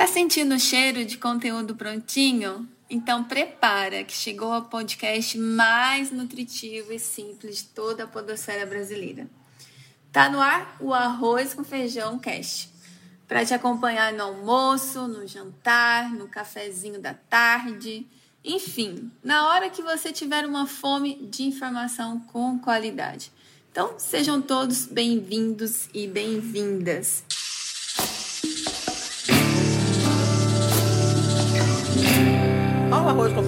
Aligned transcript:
Tá 0.00 0.06
sentindo 0.06 0.54
o 0.54 0.58
cheiro 0.58 1.04
de 1.04 1.18
conteúdo 1.18 1.76
prontinho? 1.76 2.66
Então 2.88 3.22
prepara 3.22 4.02
que 4.02 4.14
chegou 4.14 4.50
o 4.56 4.62
podcast 4.62 5.36
mais 5.36 6.10
nutritivo 6.10 6.90
e 6.90 6.98
simples 6.98 7.58
de 7.58 7.64
toda 7.64 8.04
a 8.04 8.06
podosfera 8.06 8.64
brasileira. 8.64 9.28
Tá 10.10 10.30
no 10.30 10.40
ar 10.40 10.74
o 10.80 10.94
Arroz 10.94 11.52
com 11.52 11.62
Feijão 11.62 12.18
Cast. 12.18 12.70
Para 13.28 13.44
te 13.44 13.52
acompanhar 13.52 14.10
no 14.14 14.22
almoço, 14.22 15.06
no 15.06 15.26
jantar, 15.26 16.10
no 16.10 16.28
cafezinho 16.28 16.98
da 16.98 17.12
tarde, 17.12 18.06
enfim, 18.42 19.12
na 19.22 19.48
hora 19.50 19.68
que 19.68 19.82
você 19.82 20.10
tiver 20.10 20.46
uma 20.46 20.66
fome 20.66 21.28
de 21.30 21.42
informação 21.42 22.20
com 22.20 22.58
qualidade. 22.58 23.30
Então, 23.70 23.98
sejam 23.98 24.40
todos 24.40 24.86
bem-vindos 24.86 25.90
e 25.92 26.06
bem-vindas. 26.06 27.22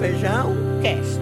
Feijão 0.03 0.53
Cast. 0.81 1.21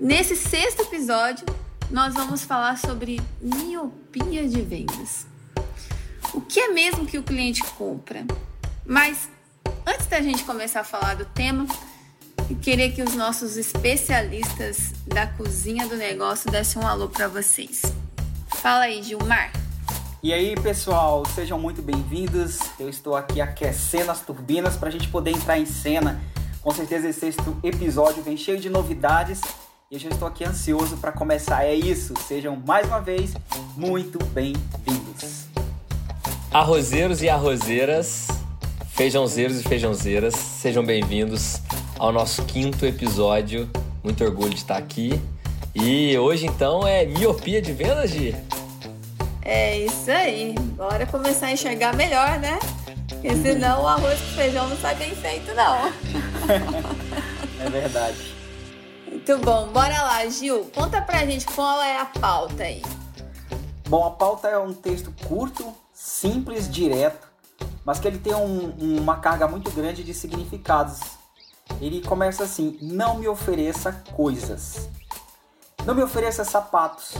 Nesse 0.00 0.36
sexto 0.36 0.82
episódio, 0.82 1.44
nós 1.90 2.14
vamos 2.14 2.44
falar 2.44 2.78
sobre 2.78 3.20
miopia 3.42 4.48
de 4.48 4.62
vendas. 4.62 5.26
O 6.32 6.40
que 6.40 6.60
é 6.60 6.68
mesmo 6.68 7.04
que 7.04 7.18
o 7.18 7.22
cliente 7.24 7.64
compra? 7.76 8.24
Mas 8.86 9.28
antes 9.84 10.06
da 10.06 10.20
gente 10.20 10.44
começar 10.44 10.82
a 10.82 10.84
falar 10.84 11.16
do 11.16 11.24
tema, 11.24 11.66
eu 12.48 12.54
queria 12.58 12.92
que 12.92 13.02
os 13.02 13.16
nossos 13.16 13.56
especialistas 13.56 14.92
da 15.04 15.26
cozinha 15.26 15.88
do 15.88 15.96
negócio 15.96 16.48
dessem 16.48 16.80
um 16.80 16.86
alô 16.86 17.08
para 17.08 17.26
vocês. 17.26 17.82
Fala 18.50 18.84
aí, 18.84 19.02
Gilmar. 19.02 19.50
E 20.22 20.32
aí, 20.32 20.54
pessoal, 20.54 21.26
sejam 21.26 21.58
muito 21.58 21.82
bem-vindos. 21.82 22.60
Eu 22.78 22.88
estou 22.88 23.16
aqui 23.16 23.40
aquecendo 23.40 24.12
as 24.12 24.20
turbinas 24.20 24.76
para 24.76 24.90
a 24.90 24.92
gente 24.92 25.08
poder 25.08 25.32
entrar 25.32 25.58
em 25.58 25.66
cena. 25.66 26.20
Com 26.62 26.72
certeza, 26.72 27.08
esse 27.08 27.20
sexto 27.20 27.56
episódio 27.62 28.22
vem 28.22 28.36
cheio 28.36 28.58
de 28.58 28.68
novidades 28.68 29.40
e 29.90 29.94
eu 29.94 30.00
já 30.00 30.08
estou 30.08 30.26
aqui 30.26 30.44
ansioso 30.44 30.96
para 30.96 31.12
começar. 31.12 31.64
É 31.64 31.74
isso, 31.74 32.14
sejam 32.26 32.56
mais 32.66 32.86
uma 32.86 33.00
vez 33.00 33.32
muito 33.76 34.18
bem-vindos. 34.26 35.46
Arrozeiros 36.52 37.22
e 37.22 37.28
arrozeiras, 37.28 38.26
feijãozeiros 38.90 39.60
e 39.60 39.62
feijãozeiras, 39.62 40.34
sejam 40.34 40.84
bem-vindos 40.84 41.60
ao 41.96 42.12
nosso 42.12 42.44
quinto 42.44 42.84
episódio. 42.84 43.70
Muito 44.02 44.24
orgulho 44.24 44.50
de 44.50 44.56
estar 44.56 44.76
aqui. 44.76 45.20
E 45.74 46.18
hoje, 46.18 46.46
então, 46.46 46.86
é 46.86 47.06
miopia 47.06 47.62
de 47.62 47.72
vendas, 47.72 48.10
Gi? 48.10 48.34
É 49.42 49.78
isso 49.78 50.10
aí. 50.10 50.54
Bora 50.76 51.06
começar 51.06 51.46
a 51.46 51.52
enxergar 51.52 51.94
melhor, 51.94 52.38
né? 52.40 52.58
Porque 53.08 53.34
senão 53.36 53.84
o 53.84 53.86
arroz 53.86 54.18
com 54.20 54.36
feijão 54.36 54.68
não 54.68 54.76
sai 54.76 54.94
bem 54.96 55.14
feito, 55.14 55.54
não. 55.54 56.37
é 57.60 57.70
verdade. 57.70 58.34
Muito 59.06 59.38
bom. 59.38 59.68
Bora 59.68 60.02
lá, 60.02 60.26
Gil. 60.26 60.64
Conta 60.74 61.02
pra 61.02 61.26
gente 61.26 61.46
qual 61.46 61.82
é 61.82 62.00
a 62.00 62.06
pauta 62.06 62.62
aí. 62.62 62.82
Bom, 63.88 64.04
a 64.04 64.10
pauta 64.10 64.48
é 64.48 64.58
um 64.58 64.72
texto 64.72 65.12
curto, 65.26 65.72
simples, 65.92 66.70
direto, 66.70 67.26
mas 67.84 67.98
que 67.98 68.06
ele 68.06 68.18
tem 68.18 68.34
um, 68.34 68.70
uma 69.00 69.16
carga 69.16 69.48
muito 69.48 69.70
grande 69.70 70.04
de 70.04 70.12
significados. 70.12 71.00
Ele 71.80 72.02
começa 72.02 72.44
assim: 72.44 72.78
Não 72.82 73.18
me 73.18 73.28
ofereça 73.28 73.92
coisas. 74.12 74.88
Não 75.84 75.94
me 75.94 76.02
ofereça 76.02 76.44
sapatos. 76.44 77.14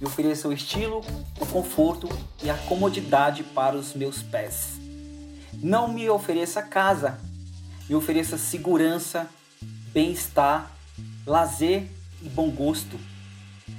Me 0.00 0.06
ofereça 0.06 0.48
o 0.48 0.52
estilo, 0.52 1.00
o 1.38 1.46
conforto 1.46 2.08
e 2.42 2.50
a 2.50 2.56
comodidade 2.56 3.42
para 3.42 3.76
os 3.76 3.94
meus 3.94 4.22
pés. 4.22 4.80
Não 5.54 5.88
me 5.88 6.08
ofereça 6.08 6.62
casa. 6.62 7.18
Me 7.90 7.96
ofereça 7.96 8.38
segurança, 8.38 9.28
bem-estar, 9.92 10.70
lazer 11.26 11.88
e 12.22 12.28
bom 12.28 12.48
gosto. 12.48 12.96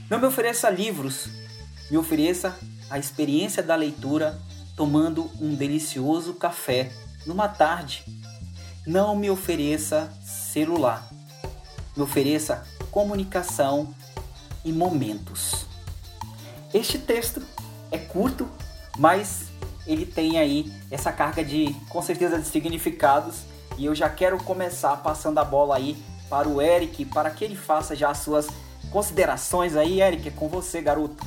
Não 0.09 0.19
me 0.19 0.27
ofereça 0.27 0.69
livros. 0.69 1.29
Me 1.89 1.95
ofereça 1.95 2.59
a 2.89 2.99
experiência 2.99 3.63
da 3.63 3.73
leitura 3.73 4.37
tomando 4.75 5.31
um 5.39 5.55
delicioso 5.55 6.33
café 6.33 6.91
numa 7.25 7.47
tarde. 7.47 8.03
Não 8.85 9.15
me 9.15 9.29
ofereça 9.29 10.11
celular. 10.21 11.09
Me 11.95 12.03
ofereça 12.03 12.67
comunicação 12.91 13.95
e 14.65 14.73
momentos. 14.73 15.65
Este 16.73 16.97
texto 16.97 17.41
é 17.89 17.97
curto, 17.97 18.45
mas 18.97 19.43
ele 19.87 20.05
tem 20.05 20.37
aí 20.37 20.69
essa 20.91 21.13
carga 21.13 21.45
de, 21.45 21.73
com 21.87 22.01
certeza, 22.01 22.37
de 22.37 22.45
significados. 22.45 23.49
E 23.77 23.85
eu 23.85 23.95
já 23.95 24.09
quero 24.09 24.37
começar 24.43 24.97
passando 24.97 25.37
a 25.39 25.43
bola 25.43 25.75
aí 25.75 25.95
para 26.29 26.47
o 26.47 26.61
Eric, 26.61 27.05
para 27.05 27.29
que 27.29 27.43
ele 27.43 27.55
faça 27.55 27.95
já 27.95 28.09
as 28.09 28.19
suas 28.19 28.47
considerações 28.91 29.75
aí. 29.75 30.01
Eric, 30.01 30.27
é 30.27 30.31
com 30.31 30.47
você, 30.47 30.81
garoto. 30.81 31.25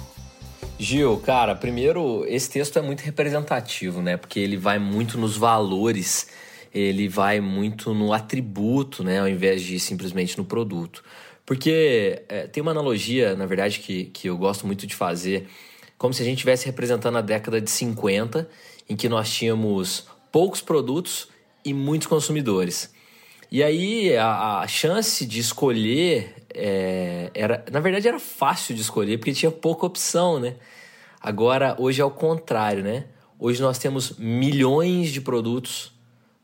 Gil, 0.78 1.18
cara, 1.18 1.54
primeiro, 1.54 2.24
esse 2.26 2.50
texto 2.50 2.78
é 2.78 2.82
muito 2.82 3.00
representativo, 3.02 4.02
né? 4.02 4.16
Porque 4.16 4.40
ele 4.40 4.56
vai 4.56 4.78
muito 4.78 5.16
nos 5.16 5.36
valores, 5.36 6.28
ele 6.72 7.08
vai 7.08 7.40
muito 7.40 7.94
no 7.94 8.12
atributo, 8.12 9.04
né? 9.04 9.20
Ao 9.20 9.28
invés 9.28 9.62
de 9.62 9.78
simplesmente 9.78 10.36
no 10.36 10.44
produto. 10.44 11.04
Porque 11.46 12.22
é, 12.28 12.46
tem 12.46 12.62
uma 12.62 12.72
analogia, 12.72 13.36
na 13.36 13.46
verdade, 13.46 13.78
que, 13.78 14.06
que 14.06 14.28
eu 14.28 14.36
gosto 14.36 14.66
muito 14.66 14.86
de 14.86 14.94
fazer, 14.94 15.46
como 15.98 16.12
se 16.14 16.22
a 16.22 16.24
gente 16.24 16.36
estivesse 16.36 16.66
representando 16.66 17.18
a 17.18 17.20
década 17.20 17.60
de 17.60 17.70
50, 17.70 18.48
em 18.88 18.96
que 18.96 19.08
nós 19.08 19.30
tínhamos 19.30 20.06
poucos 20.32 20.60
produtos 20.60 21.28
e 21.64 21.72
muitos 21.72 22.06
consumidores. 22.06 22.92
E 23.50 23.62
aí 23.62 24.16
a, 24.16 24.60
a 24.60 24.66
chance 24.66 25.24
de 25.24 25.40
escolher 25.40 26.34
é, 26.54 27.30
era, 27.34 27.64
na 27.70 27.80
verdade, 27.80 28.06
era 28.06 28.18
fácil 28.18 28.74
de 28.74 28.80
escolher 28.80 29.18
porque 29.18 29.32
tinha 29.32 29.50
pouca 29.50 29.86
opção, 29.86 30.38
né? 30.38 30.56
Agora, 31.20 31.76
hoje 31.78 32.00
é 32.00 32.04
o 32.04 32.10
contrário, 32.10 32.82
né? 32.82 33.06
Hoje 33.38 33.60
nós 33.60 33.78
temos 33.78 34.16
milhões 34.18 35.10
de 35.10 35.20
produtos 35.20 35.92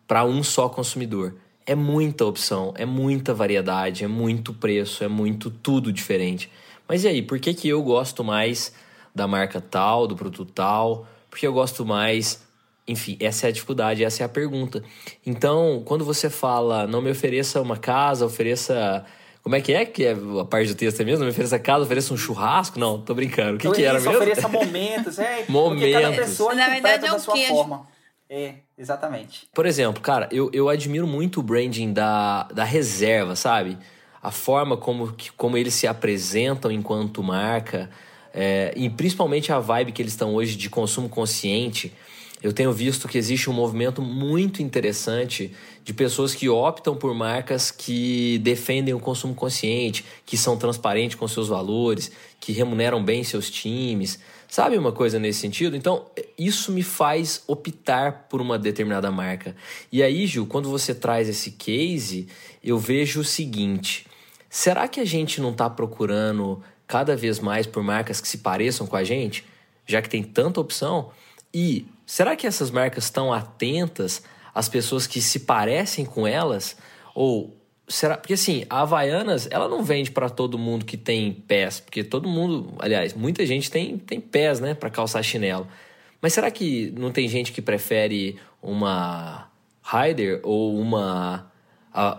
para 0.06 0.24
um 0.24 0.42
só 0.42 0.68
consumidor. 0.68 1.36
É 1.64 1.74
muita 1.74 2.24
opção, 2.24 2.74
é 2.76 2.84
muita 2.84 3.32
variedade, 3.32 4.02
é 4.02 4.08
muito 4.08 4.52
preço, 4.52 5.04
é 5.04 5.08
muito 5.08 5.50
tudo 5.50 5.92
diferente. 5.92 6.50
Mas 6.88 7.04
e 7.04 7.08
aí, 7.08 7.22
por 7.22 7.38
que, 7.38 7.54
que 7.54 7.68
eu 7.68 7.82
gosto 7.82 8.24
mais 8.24 8.72
da 9.14 9.28
marca 9.28 9.60
tal, 9.60 10.06
do 10.06 10.16
produto 10.16 10.50
tal? 10.52 11.06
Por 11.30 11.38
que 11.38 11.46
eu 11.46 11.52
gosto 11.52 11.86
mais 11.86 12.42
enfim, 12.86 13.16
essa 13.20 13.46
é 13.46 13.48
a 13.48 13.52
dificuldade, 13.52 14.04
essa 14.04 14.22
é 14.22 14.26
a 14.26 14.28
pergunta. 14.28 14.82
Então, 15.24 15.82
quando 15.84 16.04
você 16.04 16.28
fala, 16.28 16.86
não 16.86 17.00
me 17.00 17.10
ofereça 17.10 17.60
uma 17.60 17.76
casa, 17.76 18.26
ofereça 18.26 19.04
como 19.42 19.56
é 19.56 19.60
que 19.60 19.72
é 19.72 19.84
que 19.86 20.04
é 20.04 20.16
a 20.40 20.44
parte 20.44 20.68
do 20.68 20.74
texto 20.74 21.00
é 21.00 21.04
mesmo? 21.04 21.24
Me 21.24 21.30
ofereça 21.30 21.58
casa, 21.58 21.84
ofereça 21.84 22.12
um 22.12 22.16
churrasco? 22.16 22.78
Não, 22.78 23.00
tô 23.00 23.14
brincando. 23.14 23.56
O 23.56 23.58
que, 23.58 23.70
que 23.70 23.84
era 23.84 23.94
mesmo? 23.94 24.14
ofereça 24.14 24.48
momentos, 24.48 25.18
é. 25.18 25.44
momentos. 25.48 26.02
cada 26.02 26.16
pessoa 26.16 26.54
Na 26.54 26.68
verdade 26.68 27.06
é 27.06 27.08
da 27.08 27.16
o 27.16 27.20
sua 27.20 27.36
forma. 27.36 27.86
É, 28.28 28.54
exatamente. 28.76 29.48
Por 29.52 29.66
exemplo, 29.66 30.02
cara, 30.02 30.28
eu, 30.30 30.50
eu 30.52 30.68
admiro 30.68 31.06
muito 31.06 31.40
o 31.40 31.42
branding 31.42 31.92
da, 31.92 32.44
da 32.44 32.64
reserva, 32.64 33.34
sabe? 33.34 33.78
A 34.22 34.30
forma 34.30 34.76
como, 34.76 35.14
como 35.36 35.56
eles 35.56 35.74
se 35.74 35.86
apresentam 35.86 36.70
enquanto 36.70 37.22
marca, 37.22 37.90
é, 38.32 38.72
e 38.76 38.88
principalmente 38.90 39.50
a 39.52 39.58
vibe 39.58 39.90
que 39.90 40.02
eles 40.02 40.12
estão 40.12 40.34
hoje 40.34 40.54
de 40.54 40.68
consumo 40.68 41.08
consciente. 41.08 41.92
Eu 42.42 42.54
tenho 42.54 42.72
visto 42.72 43.06
que 43.06 43.18
existe 43.18 43.50
um 43.50 43.52
movimento 43.52 44.00
muito 44.00 44.62
interessante 44.62 45.52
de 45.84 45.92
pessoas 45.92 46.34
que 46.34 46.48
optam 46.48 46.96
por 46.96 47.14
marcas 47.14 47.70
que 47.70 48.38
defendem 48.38 48.94
o 48.94 49.00
consumo 49.00 49.34
consciente, 49.34 50.06
que 50.24 50.38
são 50.38 50.56
transparentes 50.56 51.16
com 51.16 51.28
seus 51.28 51.48
valores, 51.48 52.10
que 52.40 52.52
remuneram 52.52 53.04
bem 53.04 53.22
seus 53.22 53.50
times. 53.50 54.18
Sabe 54.48 54.78
uma 54.78 54.90
coisa 54.90 55.18
nesse 55.18 55.40
sentido? 55.40 55.76
Então, 55.76 56.06
isso 56.38 56.72
me 56.72 56.82
faz 56.82 57.42
optar 57.46 58.26
por 58.30 58.40
uma 58.40 58.58
determinada 58.58 59.10
marca. 59.10 59.54
E 59.92 60.02
aí, 60.02 60.26
Gil, 60.26 60.46
quando 60.46 60.70
você 60.70 60.94
traz 60.94 61.28
esse 61.28 61.52
case, 61.52 62.26
eu 62.64 62.78
vejo 62.78 63.20
o 63.20 63.24
seguinte: 63.24 64.06
será 64.48 64.88
que 64.88 64.98
a 64.98 65.04
gente 65.04 65.42
não 65.42 65.50
está 65.50 65.68
procurando 65.68 66.62
cada 66.86 67.14
vez 67.14 67.38
mais 67.38 67.66
por 67.66 67.82
marcas 67.82 68.18
que 68.18 68.26
se 68.26 68.38
pareçam 68.38 68.86
com 68.86 68.96
a 68.96 69.04
gente, 69.04 69.44
já 69.86 70.00
que 70.00 70.08
tem 70.08 70.22
tanta 70.22 70.58
opção? 70.58 71.10
E 71.52 71.86
será 72.10 72.34
que 72.34 72.44
essas 72.44 72.72
marcas 72.72 73.04
estão 73.04 73.32
atentas 73.32 74.20
às 74.52 74.68
pessoas 74.68 75.06
que 75.06 75.22
se 75.22 75.38
parecem 75.38 76.04
com 76.04 76.26
elas? 76.26 76.76
Ou 77.14 77.56
será 77.86 78.16
porque 78.16 78.32
assim, 78.32 78.66
a 78.68 78.80
Havaianas, 78.80 79.46
ela 79.48 79.68
não 79.68 79.84
vende 79.84 80.10
para 80.10 80.28
todo 80.28 80.58
mundo 80.58 80.84
que 80.84 80.96
tem 80.96 81.32
pés, 81.32 81.78
porque 81.78 82.02
todo 82.02 82.28
mundo, 82.28 82.74
aliás, 82.80 83.14
muita 83.14 83.46
gente 83.46 83.70
tem, 83.70 83.96
tem 83.96 84.20
pés, 84.20 84.58
né, 84.58 84.74
para 84.74 84.90
calçar 84.90 85.22
chinelo. 85.22 85.68
Mas 86.20 86.32
será 86.32 86.50
que 86.50 86.92
não 86.98 87.12
tem 87.12 87.28
gente 87.28 87.52
que 87.52 87.62
prefere 87.62 88.40
uma 88.60 89.48
Ryder 89.80 90.40
ou 90.42 90.80
uma 90.80 91.48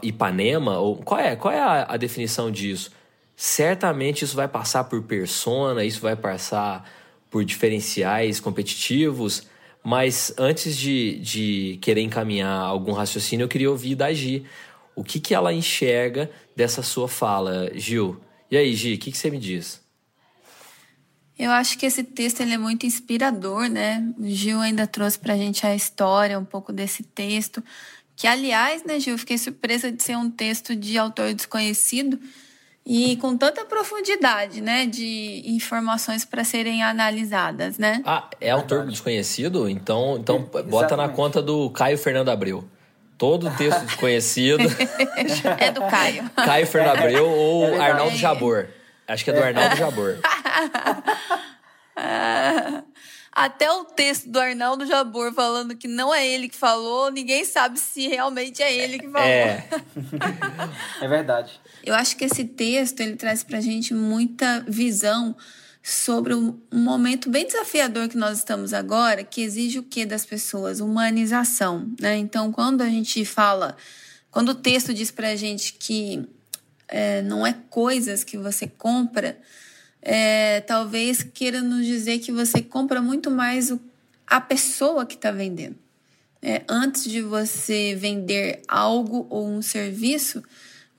Ipanema 0.02 0.80
ou 0.80 0.96
qual 1.04 1.20
é? 1.20 1.36
Qual 1.36 1.54
é 1.54 1.60
a, 1.60 1.84
a 1.90 1.98
definição 1.98 2.50
disso? 2.50 2.92
Certamente 3.36 4.24
isso 4.24 4.38
vai 4.38 4.48
passar 4.48 4.86
por 4.86 5.04
persona, 5.04 5.84
isso 5.84 6.00
vai 6.00 6.16
passar 6.16 6.90
por 7.30 7.44
diferenciais 7.44 8.40
competitivos, 8.40 9.51
Mas 9.84 10.34
antes 10.38 10.78
de, 10.78 11.18
de 11.20 11.80
querer 11.82 12.02
encaminhar 12.02 12.62
algum 12.62 12.92
raciocínio, 12.92 13.46
eu 13.46 13.48
queria 13.48 13.70
ouvir 13.70 13.96
da 13.96 14.14
Gi. 14.14 14.46
O 14.96 15.04
que, 15.04 15.20
que 15.20 15.34
ela 15.34 15.52
enxerga 15.52 16.30
dessa 16.56 16.84
sua 16.84 17.08
fala, 17.08 17.72
Gil? 17.74 18.22
E 18.50 18.58
aí, 18.58 18.76
Gi, 18.76 18.94
o 18.94 18.98
que, 19.00 19.12
que 19.12 19.18
você 19.18 19.32
me 19.32 19.40
diz? 19.40 19.82
Eu 21.40 21.50
acho 21.50 21.78
que 21.80 21.88
esse 21.88 22.04
texto 22.04 22.42
ele 22.42 22.54
é 22.54 22.58
muito 22.58 22.86
inspirador, 22.86 23.68
né? 23.68 24.08
O 24.20 24.28
Gil 24.28 24.60
ainda 24.60 24.86
trouxe 24.86 25.18
para 25.18 25.34
a 25.34 25.38
gente 25.38 25.66
a 25.66 25.74
história, 25.74 26.38
um 26.38 26.46
pouco 26.46 26.72
desse 26.72 27.02
texto. 27.02 27.64
Que, 28.16 28.28
aliás, 28.28 28.84
né, 28.84 29.00
Gil, 29.00 29.18
fiquei 29.18 29.38
surpresa 29.40 29.92
de 29.92 30.04
ser 30.04 30.16
um 30.16 30.30
texto 30.30 30.76
de 30.76 30.98
autor 31.00 31.34
desconhecido 31.34 32.20
e 32.86 33.16
com 33.18 33.38
tanta 33.38 33.64
profundidade, 33.64 34.60
né, 34.60 34.86
de 34.86 35.44
informações 35.46 36.26
para 36.26 36.44
serem 36.44 36.84
analisadas, 36.84 37.78
né? 37.78 38.02
Ah, 38.06 38.28
é 38.40 38.50
autor 38.50 38.88
desconhecido? 38.88 39.70
Então, 39.70 40.18
então 40.20 40.50
é, 40.56 40.64
bota 40.64 40.98
na 40.98 41.10
conta 41.10 41.42
do 41.42 41.70
Caio 41.70 41.98
Fernando 41.98 42.30
Abreu. 42.30 42.68
Todo 43.18 43.56
texto 43.56 43.86
desconhecido. 43.86 44.64
é 45.60 45.72
do 45.72 45.82
Caio. 45.82 46.28
Caio 46.32 46.66
Fernando 46.66 46.98
Abreu 46.98 47.30
ou 47.30 47.66
é 47.66 47.80
Arnaldo 47.80 48.18
Jabor. 48.18 48.68
Acho 49.08 49.24
que 49.24 49.30
é 49.30 49.34
do 49.34 49.44
Arnaldo 49.44 49.76
Jabor. 49.76 50.18
Até 53.32 53.72
o 53.72 53.86
texto 53.86 54.28
do 54.28 54.40
Arnaldo 54.40 54.86
Jabor 54.86 55.34
falando 55.34 55.76
que 55.76 55.88
não 55.88 56.14
é 56.14 56.28
ele 56.28 56.50
que 56.50 56.56
falou, 56.56 57.12
ninguém 57.12 57.46
sabe 57.46 57.80
se 57.80 58.08
realmente 58.08 58.62
é 58.62 58.74
ele 58.74 59.00
que 59.00 59.08
falou. 59.08 59.28
É, 59.28 59.66
é 61.00 61.08
verdade. 61.08 61.60
Eu 61.84 61.96
acho 61.96 62.16
que 62.16 62.26
esse 62.26 62.46
texto 62.46 63.00
ele 63.00 63.16
traz 63.16 63.44
pra 63.44 63.60
gente 63.60 63.94
muita 63.94 64.64
visão 64.68 65.36
sobre 65.84 66.36
um 66.36 66.60
momento 66.72 67.30
bem 67.30 67.46
desafiador 67.46 68.08
que 68.08 68.18
nós 68.18 68.38
estamos 68.38 68.74
agora, 68.74 69.24
que 69.24 69.42
exige 69.42 69.80
o 69.80 69.84
que 69.84 70.06
das 70.06 70.26
pessoas? 70.26 70.80
Humanização, 70.80 71.90
né? 72.00 72.18
Então, 72.18 72.52
quando 72.52 72.82
a 72.82 72.90
gente 72.90 73.26
fala, 73.26 73.76
quando 74.30 74.50
o 74.50 74.56
texto 74.56 74.94
diz 74.94 75.10
pra 75.10 75.36
gente 75.36 75.74
que 75.74 76.24
é, 76.88 77.22
não 77.24 77.48
é 77.48 77.56
coisas 77.70 78.24
que 78.24 78.38
você 78.38 78.68
compra, 78.68 79.40
é, 80.02 80.62
talvez 80.62 81.24
queira 81.24 81.62
nos 81.62 81.86
dizer 81.86 82.20
que 82.20 82.32
você 82.32 82.62
compra 82.62 83.02
muito 83.02 83.32
mais 83.32 83.72
o, 83.72 83.80
a 84.28 84.40
pessoa 84.40 85.06
que 85.06 85.16
está 85.16 85.32
vendendo. 85.32 85.76
É, 86.44 86.64
antes 86.68 87.04
de 87.04 87.22
você 87.22 87.96
vender 87.96 88.62
algo 88.68 89.28
ou 89.30 89.48
um 89.48 89.62
serviço, 89.62 90.44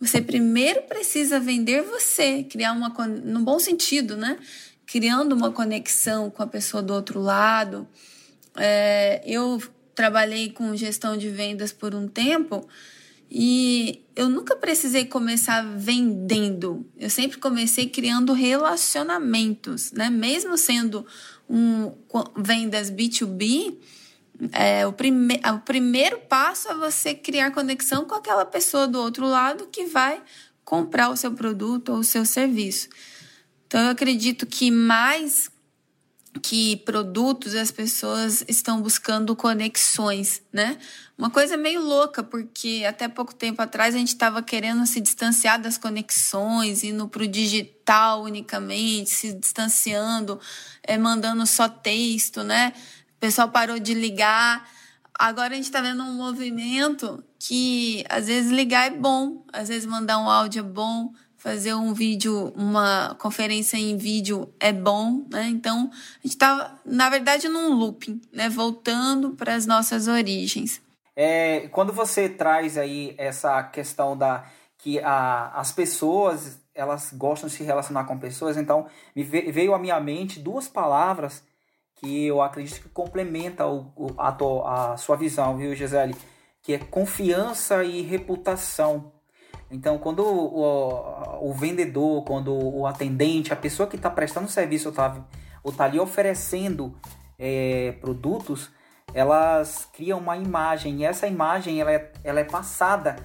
você 0.03 0.21
primeiro 0.21 0.83
precisa 0.83 1.39
vender 1.39 1.83
você, 1.83 2.43
criar 2.43 2.73
uma 2.73 2.89
no 3.07 3.39
bom 3.39 3.61
sentido, 3.61 4.17
né? 4.17 4.37
Criando 4.85 5.33
uma 5.33 5.53
conexão 5.53 6.29
com 6.29 6.43
a 6.43 6.47
pessoa 6.47 6.83
do 6.83 6.93
outro 6.93 7.21
lado. 7.21 7.87
É, 8.57 9.23
eu 9.25 9.63
trabalhei 9.95 10.51
com 10.51 10.75
gestão 10.75 11.17
de 11.17 11.31
vendas 11.31 11.73
por 11.73 11.95
um 11.95 12.09
tempo 12.09 12.69
e 13.31 14.03
eu 14.17 14.29
nunca 14.29 14.57
precisei 14.57 15.05
começar 15.05 15.63
vendendo. 15.63 16.85
Eu 16.99 17.09
sempre 17.09 17.39
comecei 17.39 17.89
criando 17.89 18.33
relacionamentos, 18.33 19.93
né? 19.93 20.11
Mesmo 20.11 20.59
sendo 20.59 21.07
um 21.49 21.93
vendas 22.37 22.91
B2B, 22.91 23.77
é, 24.51 24.87
o, 24.87 24.93
prime 24.93 25.41
o 25.55 25.59
primeiro 25.61 26.19
passo 26.21 26.69
é 26.69 26.75
você 26.75 27.15
criar 27.15 27.53
conexão 27.53 28.05
com 28.05 28.15
aquela 28.15 28.45
pessoa 28.45 28.89
do 28.89 28.99
outro 28.99 29.27
lado 29.27 29.69
que 29.71 29.87
vai 29.87 30.21
comprar 30.65 31.11
o 31.11 31.17
seu 31.17 31.33
produto 31.33 31.91
ou 31.91 31.99
o 31.99 32.05
seu 32.05 32.25
serviço. 32.25 32.89
Então, 33.67 33.81
eu 33.81 33.91
acredito 33.91 34.47
que 34.47 34.71
mais 34.71 35.51
que 36.41 36.77
produtos 36.79 37.55
as 37.55 37.71
pessoas 37.71 38.43
estão 38.49 38.81
buscando 38.81 39.37
conexões, 39.37 40.41
né? 40.51 40.79
Uma 41.17 41.29
coisa 41.29 41.57
meio 41.59 41.83
louca, 41.83 42.23
porque 42.23 42.85
até 42.89 43.07
pouco 43.07 43.35
tempo 43.35 43.61
atrás 43.61 43.95
a 43.95 43.99
gente 43.99 44.09
estava 44.09 44.43
querendo 44.43 44.87
se 44.87 44.99
distanciar 45.01 45.61
das 45.61 45.77
conexões, 45.77 46.83
indo 46.83 47.07
para 47.07 47.23
o 47.23 47.29
digital 47.29 48.23
unicamente, 48.23 49.11
se 49.11 49.33
distanciando, 49.35 50.41
é, 50.83 50.97
mandando 50.97 51.47
só 51.47 51.69
texto, 51.69 52.43
né? 52.43 52.73
Pessoal 53.23 53.49
parou 53.51 53.79
de 53.79 53.95
ligar. 53.95 54.69
Agora 55.17 55.53
a 55.53 55.55
gente 55.55 55.67
está 55.67 55.81
vendo 55.81 56.03
um 56.03 56.15
movimento 56.15 57.23
que 57.39 58.05
às 58.09 58.27
vezes 58.27 58.51
ligar 58.51 58.89
é 58.89 58.91
bom, 58.91 59.45
às 59.53 59.69
vezes 59.69 59.87
mandar 59.87 60.19
um 60.19 60.29
áudio 60.29 60.59
é 60.59 60.65
bom, 60.65 61.13
fazer 61.37 61.73
um 61.73 61.95
vídeo, 61.95 62.53
uma 62.57 63.15
conferência 63.21 63.77
em 63.77 63.97
vídeo 63.97 64.53
é 64.59 64.73
bom, 64.73 65.25
né? 65.31 65.47
Então, 65.47 65.89
a 65.93 66.27
gente 66.27 66.33
está, 66.33 66.81
na 66.85 67.09
verdade, 67.09 67.49
num 67.49 67.73
looping, 67.75 68.21
né? 68.33 68.49
Voltando 68.49 69.37
para 69.37 69.55
as 69.55 69.67
nossas 69.67 70.09
origens. 70.09 70.83
É, 71.15 71.69
quando 71.71 71.93
você 71.93 72.29
traz 72.29 72.77
aí 72.77 73.15
essa 73.19 73.63
questão 73.63 74.19
da 74.19 74.45
que 74.77 74.99
a, 74.99 75.53
as 75.55 75.71
pessoas 75.71 76.61
elas 76.75 77.13
gostam 77.13 77.49
de 77.49 77.55
se 77.55 77.63
relacionar 77.63 78.03
com 78.03 78.19
pessoas, 78.19 78.57
então 78.57 78.89
me 79.15 79.23
veio 79.23 79.75
à 79.75 79.79
minha 79.79 80.01
mente 80.01 80.41
duas 80.41 80.67
palavras 80.67 81.45
que 82.03 82.27
eu 82.27 82.43
acredito 82.43 82.83
que 82.83 82.89
complementa 82.89 83.65
o, 83.67 83.93
o 83.97 84.15
a, 84.19 84.93
a 84.93 84.97
sua 84.97 85.17
visão, 85.17 85.57
viu, 85.57 85.75
Gisele? 85.75 86.17
Que 86.61 86.75
é 86.75 86.79
confiança 86.79 87.85
e 87.85 88.03
reputação. 88.03 89.13
Então, 89.71 89.99
quando 89.99 90.21
o, 90.25 91.49
o, 91.49 91.55
vendedor, 91.55 92.25
quando 92.25 92.53
o 92.53 92.87
atendente, 92.87 93.53
a 93.53 93.57
pessoa 93.57 93.89
que 93.89 93.97
está 93.97 94.11
prestando 94.11 94.49
serviço 94.49 94.89
ou 94.89 94.91
está 94.91 95.25
tá 95.77 95.85
ali 95.85 95.99
oferecendo 95.99 96.95
é, 97.39 97.93
produtos, 98.01 98.71
elas 99.15 99.89
criam 99.93 100.19
uma 100.19 100.37
imagem 100.37 100.99
e 100.99 101.05
essa 101.05 101.27
imagem 101.27 101.81
ela 101.81 101.93
é, 101.93 102.13
ela 102.23 102.41
é 102.41 102.45
passada 102.45 103.17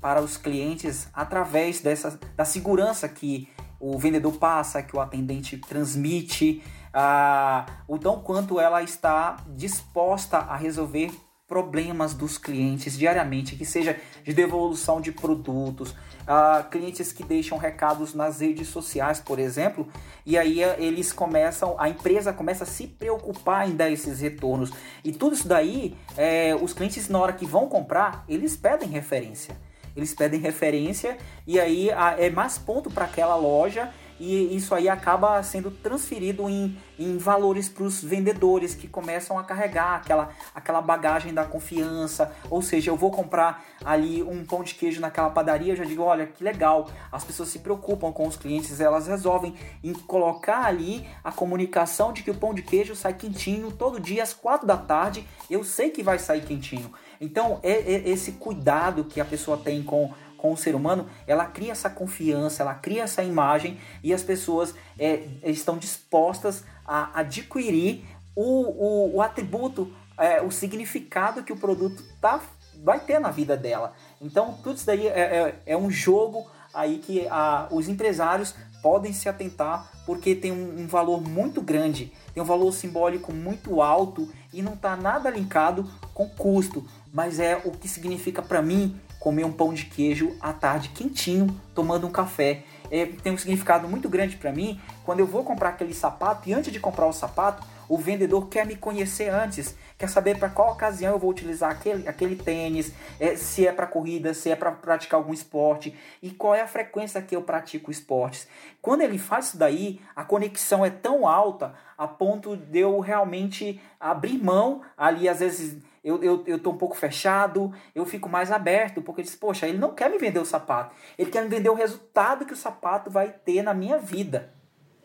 para 0.00 0.20
os 0.20 0.36
clientes 0.36 1.08
através 1.14 1.80
dessa, 1.80 2.18
da 2.36 2.44
segurança 2.44 3.08
que 3.08 3.48
o 3.92 3.98
vendedor 3.98 4.32
passa, 4.34 4.82
que 4.82 4.96
o 4.96 5.00
atendente 5.00 5.58
transmite, 5.58 6.62
ah, 6.92 7.66
o 7.86 7.98
tão 7.98 8.20
quanto 8.20 8.58
ela 8.58 8.82
está 8.82 9.36
disposta 9.48 10.38
a 10.38 10.56
resolver 10.56 11.12
problemas 11.46 12.14
dos 12.14 12.38
clientes 12.38 12.96
diariamente, 12.96 13.56
que 13.56 13.66
seja 13.66 13.98
de 14.22 14.32
devolução 14.32 15.00
de 15.00 15.12
produtos, 15.12 15.90
uh, 15.90 16.68
clientes 16.70 17.12
que 17.12 17.22
deixam 17.22 17.58
recados 17.58 18.14
nas 18.14 18.40
redes 18.40 18.68
sociais, 18.68 19.20
por 19.20 19.38
exemplo, 19.38 19.86
e 20.24 20.38
aí 20.38 20.62
eh, 20.62 20.76
eles 20.78 21.12
começam, 21.12 21.76
a 21.78 21.86
empresa 21.88 22.32
começa 22.32 22.64
a 22.64 22.66
se 22.66 22.86
preocupar 22.86 23.68
em 23.68 23.76
dar 23.76 23.90
esses 23.90 24.20
retornos. 24.20 24.72
E 25.04 25.12
tudo 25.12 25.34
isso 25.34 25.46
daí, 25.46 25.94
é, 26.16 26.54
os 26.54 26.72
clientes 26.72 27.10
na 27.10 27.18
hora 27.18 27.34
que 27.34 27.44
vão 27.44 27.68
comprar, 27.68 28.24
eles 28.26 28.56
pedem 28.56 28.88
referência. 28.88 29.54
Eles 29.96 30.14
pedem 30.14 30.40
referência 30.40 31.16
e 31.46 31.58
aí 31.60 31.90
é 32.18 32.30
mais 32.30 32.58
ponto 32.58 32.90
para 32.90 33.04
aquela 33.04 33.36
loja 33.36 33.92
e 34.18 34.54
isso 34.56 34.74
aí 34.74 34.88
acaba 34.88 35.42
sendo 35.42 35.70
transferido 35.70 36.48
em, 36.48 36.76
em 36.98 37.18
valores 37.18 37.68
para 37.68 37.84
os 37.84 38.02
vendedores 38.02 38.74
que 38.74 38.86
começam 38.86 39.38
a 39.38 39.44
carregar 39.44 39.96
aquela, 39.96 40.30
aquela 40.54 40.80
bagagem 40.80 41.34
da 41.34 41.44
confiança. 41.44 42.32
Ou 42.48 42.62
seja, 42.62 42.90
eu 42.90 42.96
vou 42.96 43.10
comprar 43.10 43.64
ali 43.84 44.22
um 44.22 44.44
pão 44.44 44.62
de 44.62 44.74
queijo 44.74 45.00
naquela 45.00 45.30
padaria, 45.30 45.72
eu 45.72 45.76
já 45.76 45.84
digo, 45.84 46.02
olha 46.02 46.26
que 46.26 46.44
legal, 46.44 46.88
as 47.10 47.24
pessoas 47.24 47.48
se 47.48 47.58
preocupam 47.58 48.12
com 48.12 48.26
os 48.26 48.36
clientes, 48.36 48.80
elas 48.80 49.06
resolvem 49.06 49.54
em 49.82 49.92
colocar 49.92 50.64
ali 50.64 51.06
a 51.22 51.32
comunicação 51.32 52.12
de 52.12 52.22
que 52.22 52.30
o 52.30 52.34
pão 52.34 52.54
de 52.54 52.62
queijo 52.62 52.94
sai 52.94 53.14
quentinho 53.14 53.72
todo 53.72 54.00
dia 54.00 54.22
às 54.22 54.32
quatro 54.32 54.66
da 54.66 54.76
tarde, 54.76 55.26
eu 55.50 55.64
sei 55.64 55.90
que 55.90 56.02
vai 56.02 56.18
sair 56.18 56.44
quentinho. 56.44 56.92
Então, 57.20 57.60
é, 57.62 57.72
é 57.72 58.08
esse 58.08 58.32
cuidado 58.32 59.04
que 59.04 59.20
a 59.20 59.24
pessoa 59.24 59.56
tem 59.56 59.82
com 59.82 60.12
com 60.44 60.52
o 60.52 60.58
ser 60.58 60.74
humano, 60.74 61.08
ela 61.26 61.46
cria 61.46 61.72
essa 61.72 61.88
confiança, 61.88 62.62
ela 62.62 62.74
cria 62.74 63.04
essa 63.04 63.22
imagem 63.22 63.78
e 64.02 64.12
as 64.12 64.22
pessoas 64.22 64.74
é, 64.98 65.26
estão 65.42 65.78
dispostas 65.78 66.64
a 66.84 67.18
adquirir 67.20 68.04
o, 68.36 68.42
o, 68.42 69.16
o 69.16 69.22
atributo, 69.22 69.90
é, 70.18 70.42
o 70.42 70.50
significado 70.50 71.42
que 71.42 71.50
o 71.50 71.56
produto 71.56 72.04
tá, 72.20 72.42
vai 72.82 73.00
ter 73.00 73.18
na 73.18 73.30
vida 73.30 73.56
dela. 73.56 73.94
Então, 74.20 74.58
tudo 74.62 74.76
isso 74.76 74.84
daí 74.84 75.06
é, 75.06 75.20
é, 75.20 75.62
é 75.64 75.76
um 75.78 75.90
jogo 75.90 76.46
aí 76.74 76.98
que 76.98 77.26
a, 77.28 77.66
os 77.70 77.88
empresários 77.88 78.54
podem 78.82 79.14
se 79.14 79.30
atentar 79.30 79.90
porque 80.04 80.34
tem 80.34 80.52
um, 80.52 80.82
um, 80.82 80.86
valor 80.86 81.22
muito 81.22 81.62
grande, 81.62 82.12
tem 82.34 82.42
um 82.42 82.46
valor 82.46 82.70
simbólico 82.70 83.32
muito 83.32 83.80
alto 83.80 84.30
e 84.52 84.60
não 84.60 84.74
está 84.74 84.94
nada 84.94 85.30
linkado 85.30 85.88
com 86.12 86.28
custo, 86.28 86.86
mas 87.14 87.38
é 87.38 87.62
o 87.64 87.70
que 87.70 87.86
significa 87.86 88.42
para 88.42 88.60
mim 88.60 89.00
comer 89.20 89.44
um 89.44 89.52
pão 89.52 89.72
de 89.72 89.84
queijo 89.84 90.36
à 90.40 90.52
tarde 90.52 90.88
quentinho, 90.88 91.46
tomando 91.72 92.08
um 92.08 92.10
café. 92.10 92.64
É, 92.90 93.06
tem 93.06 93.32
um 93.32 93.38
significado 93.38 93.88
muito 93.88 94.08
grande 94.08 94.36
para 94.36 94.52
mim 94.52 94.80
quando 95.04 95.20
eu 95.20 95.26
vou 95.26 95.44
comprar 95.44 95.70
aquele 95.70 95.94
sapato 95.94 96.48
e 96.48 96.52
antes 96.52 96.72
de 96.72 96.80
comprar 96.80 97.06
o 97.06 97.12
sapato, 97.12 97.64
o 97.88 97.96
vendedor 97.96 98.48
quer 98.48 98.66
me 98.66 98.74
conhecer 98.74 99.28
antes, 99.28 99.76
quer 99.96 100.08
saber 100.08 100.38
para 100.38 100.48
qual 100.48 100.72
ocasião 100.72 101.12
eu 101.12 101.18
vou 101.18 101.30
utilizar 101.30 101.70
aquele, 101.70 102.08
aquele 102.08 102.34
tênis, 102.34 102.92
é, 103.20 103.36
se 103.36 103.66
é 103.66 103.72
para 103.72 103.86
corrida, 103.86 104.34
se 104.34 104.50
é 104.50 104.56
para 104.56 104.72
praticar 104.72 105.18
algum 105.20 105.32
esporte 105.32 105.94
e 106.20 106.30
qual 106.30 106.54
é 106.54 106.62
a 106.62 106.66
frequência 106.66 107.22
que 107.22 107.36
eu 107.36 107.42
pratico 107.42 107.92
esportes. 107.92 108.48
Quando 108.82 109.02
ele 109.02 109.18
faz 109.18 109.48
isso 109.48 109.58
daí, 109.58 110.00
a 110.16 110.24
conexão 110.24 110.84
é 110.84 110.90
tão 110.90 111.28
alta 111.28 111.74
a 111.96 112.08
ponto 112.08 112.56
de 112.56 112.80
eu 112.80 112.98
realmente 112.98 113.80
abrir 114.00 114.42
mão 114.42 114.82
ali, 114.96 115.28
às 115.28 115.38
vezes 115.38 115.78
eu, 116.04 116.22
eu, 116.22 116.44
eu 116.46 116.58
tô 116.58 116.70
um 116.70 116.76
pouco 116.76 116.94
fechado, 116.94 117.72
eu 117.94 118.04
fico 118.04 118.28
mais 118.28 118.52
aberto, 118.52 119.00
porque 119.00 119.22
eu 119.22 119.24
disse, 119.24 119.38
poxa, 119.38 119.66
ele 119.66 119.78
não 119.78 119.94
quer 119.94 120.10
me 120.10 120.18
vender 120.18 120.38
o 120.38 120.44
sapato, 120.44 120.94
ele 121.18 121.30
quer 121.30 121.42
me 121.42 121.48
vender 121.48 121.70
o 121.70 121.74
resultado 121.74 122.44
que 122.44 122.52
o 122.52 122.56
sapato 122.56 123.10
vai 123.10 123.28
ter 123.28 123.62
na 123.62 123.72
minha 123.72 123.98
vida. 123.98 124.52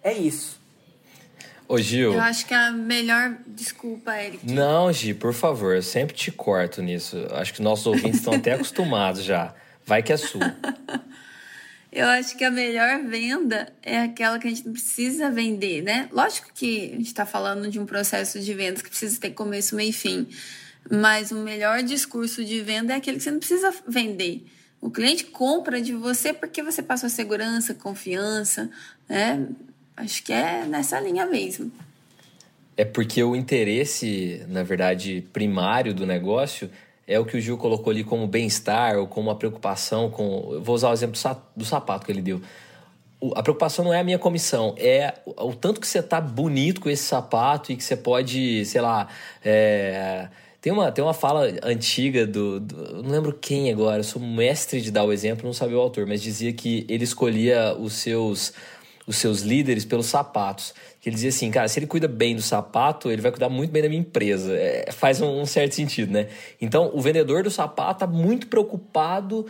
É 0.03 0.12
isso. 0.12 0.60
Ô, 1.68 1.77
Gil. 1.77 2.13
Eu 2.13 2.22
acho 2.22 2.46
que 2.46 2.53
a 2.53 2.72
melhor. 2.72 3.38
Desculpa, 3.46 4.18
Eric. 4.18 4.51
Não, 4.51 4.91
Gi, 4.91 5.13
por 5.13 5.34
favor, 5.34 5.75
eu 5.75 5.84
sempre 5.84 6.15
te 6.15 6.32
corto 6.32 6.82
nisso. 6.82 7.27
Acho 7.32 7.53
que 7.53 7.62
nossos 7.62 7.86
ouvintes 7.86 8.20
estão 8.20 8.34
até 8.34 8.53
acostumados 8.56 9.24
já. 9.24 9.53
Vai 9.86 10.01
que 10.01 10.12
é 10.12 10.18
sua. 10.18 10.56
Eu 11.91 12.08
acho 12.08 12.38
que 12.38 12.44
a 12.44 12.51
melhor 12.51 13.03
venda 13.03 13.74
é 13.82 14.00
aquela 14.00 14.38
que 14.38 14.46
a 14.46 14.50
gente 14.50 14.63
não 14.63 14.74
precisa 14.74 15.32
vender, 15.32 15.82
né? 15.82 16.08
Lógico 16.12 16.50
que 16.53 16.91
a 16.94 16.98
gente 16.98 17.08
está 17.08 17.25
falando 17.25 17.68
de 17.68 17.79
um 17.79 17.86
processo 17.86 18.39
de 18.39 18.53
vendas 18.53 18.84
que 18.84 18.89
precisa 18.89 19.20
ter 19.20 19.32
começo, 19.32 19.75
meio 19.75 19.89
e 19.89 19.94
fim. 19.94 20.27
Mas 20.89 21.31
o 21.31 21.36
melhor 21.36 21.84
discurso 21.84 22.43
de 22.43 22.62
venda 22.62 22.93
é 22.93 22.96
aquele 22.98 23.17
que 23.17 23.24
você 23.24 23.31
não 23.31 23.39
precisa 23.39 23.74
vender. 23.88 24.46
O 24.81 24.89
cliente 24.89 25.25
compra 25.25 25.81
de 25.81 25.93
você 25.93 26.34
porque 26.34 26.63
você 26.63 26.81
passou 26.81 27.10
segurança, 27.10 27.74
confiança, 27.74 28.69
né? 29.08 29.48
Acho 29.96 30.24
que 30.24 30.31
é 30.31 30.65
nessa 30.65 31.00
linha 31.00 31.25
mesmo. 31.25 31.72
É 32.77 32.86
porque 32.86 33.22
o 33.22 33.36
interesse, 33.36 34.41
na 34.48 34.63
verdade, 34.63 35.27
primário 35.34 35.93
do 35.93 36.05
negócio 36.05 36.72
é 37.05 37.19
o 37.19 37.25
que 37.25 37.36
o 37.36 37.41
Gil 37.41 37.58
colocou 37.58 37.91
ali 37.91 38.05
como 38.05 38.25
bem-estar 38.25 38.98
ou 38.98 39.05
como 39.05 39.29
a 39.29 39.36
preocupação 39.36 40.10
com. 40.10 40.51
Eu 40.53 40.62
vou 40.62 40.75
usar 40.75 40.89
o 40.89 40.93
exemplo 40.93 41.19
do 41.55 41.65
sapato 41.65 42.05
que 42.05 42.12
ele 42.12 42.22
deu. 42.22 42.41
A 43.36 43.43
preocupação 43.43 43.84
não 43.84 43.93
é 43.93 44.00
a 44.00 44.03
minha 44.03 44.17
comissão, 44.17 44.74
é 44.77 45.13
o 45.25 45.53
tanto 45.53 45.81
que 45.81 45.88
você 45.88 46.01
tá 46.01 46.22
bonito 46.22 46.79
com 46.79 46.89
esse 46.89 47.03
sapato 47.03 47.74
e 47.74 47.75
que 47.75 47.84
você 47.84 47.98
pode, 47.98 48.63
sei 48.63 48.79
lá. 48.79 49.10
É... 49.43 50.29
Tem 50.62 50.74
uma, 50.74 50.92
tem 50.92 51.04
uma 51.04 51.13
fala 51.13 51.48
antiga 51.63 52.28
do, 52.28 52.60
do, 52.60 53.04
Não 53.04 53.12
lembro 53.12 53.34
quem 53.34 53.72
agora, 53.72 54.00
eu 54.00 54.04
sou 54.04 54.22
mestre 54.22 54.82
de 54.82 54.92
dar 54.92 55.06
o 55.06 55.13
exemplo, 55.13 55.46
não 55.46 55.54
sabia 55.54 55.78
o 55.78 55.82
autor, 55.82 56.06
mas 56.06 56.22
dizia 56.22 56.51
que 56.51 56.86
ele 56.89 57.04
escolhia 57.04 57.75
os 57.78 57.94
seus 57.94 58.54
os 59.10 59.18
seus 59.18 59.42
líderes 59.42 59.86
pelos 59.86 60.06
sapatos. 60.06 60.72
Que 61.01 61.10
ele 61.10 61.16
dizia 61.16 61.30
assim, 61.30 61.50
cara, 61.50 61.68
se 61.68 61.80
ele 61.80 61.88
cuida 61.88 62.08
bem 62.08 62.36
do 62.36 62.44
sapato, 62.44 63.10
ele 63.10 63.24
vai 63.24 63.32
cuidar 63.32 63.50
muito 63.50 63.72
bem 63.72 63.82
da 63.82 63.89
minha 63.89 64.01
empresa. 64.01 64.56
É, 64.56 64.92
faz 64.92 65.20
um, 65.20 65.42
um, 65.42 65.48
certo 65.48 65.74
sentido, 65.74 66.12
né? 66.12 66.28
Então, 66.62 66.92
o 66.94 67.01
vendedor 67.01 67.42
do 67.42 67.50
sapato 67.50 68.01
tá 68.01 68.08
muito 68.08 68.46
preocupado 68.46 69.48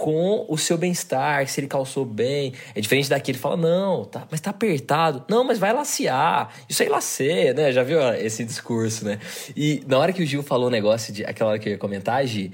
com 0.00 0.46
o 0.48 0.56
seu 0.56 0.78
bem-estar, 0.78 1.46
se 1.46 1.60
ele 1.60 1.66
calçou 1.66 2.06
bem. 2.06 2.54
É 2.74 2.80
diferente 2.80 3.10
daqui, 3.10 3.32
ele 3.32 3.38
fala, 3.38 3.58
não, 3.58 4.06
tá, 4.06 4.26
mas 4.30 4.40
tá 4.40 4.48
apertado. 4.48 5.22
Não, 5.28 5.44
mas 5.44 5.58
vai 5.58 5.74
lacear. 5.74 6.50
Isso 6.66 6.82
aí 6.82 6.88
laceia, 6.88 7.52
né? 7.52 7.70
Já 7.70 7.82
viu 7.82 8.00
esse 8.14 8.42
discurso, 8.42 9.04
né? 9.04 9.18
E 9.54 9.82
na 9.86 9.98
hora 9.98 10.10
que 10.10 10.22
o 10.22 10.26
Gil 10.26 10.42
falou 10.42 10.68
o 10.68 10.70
negócio 10.70 11.12
de... 11.12 11.22
Aquela 11.22 11.50
hora 11.50 11.58
que 11.58 11.68
eu 11.68 11.72
ia 11.72 11.78
comentar, 11.78 12.26
Gi, 12.26 12.50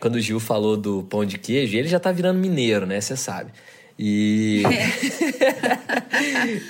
quando 0.00 0.16
o 0.16 0.20
Gil 0.20 0.40
falou 0.40 0.76
do 0.76 1.04
pão 1.04 1.24
de 1.24 1.38
queijo, 1.38 1.76
ele 1.76 1.86
já 1.86 2.00
tá 2.00 2.10
virando 2.10 2.40
mineiro, 2.40 2.84
né? 2.84 3.00
Você 3.00 3.16
sabe. 3.16 3.52
E... 3.96 4.64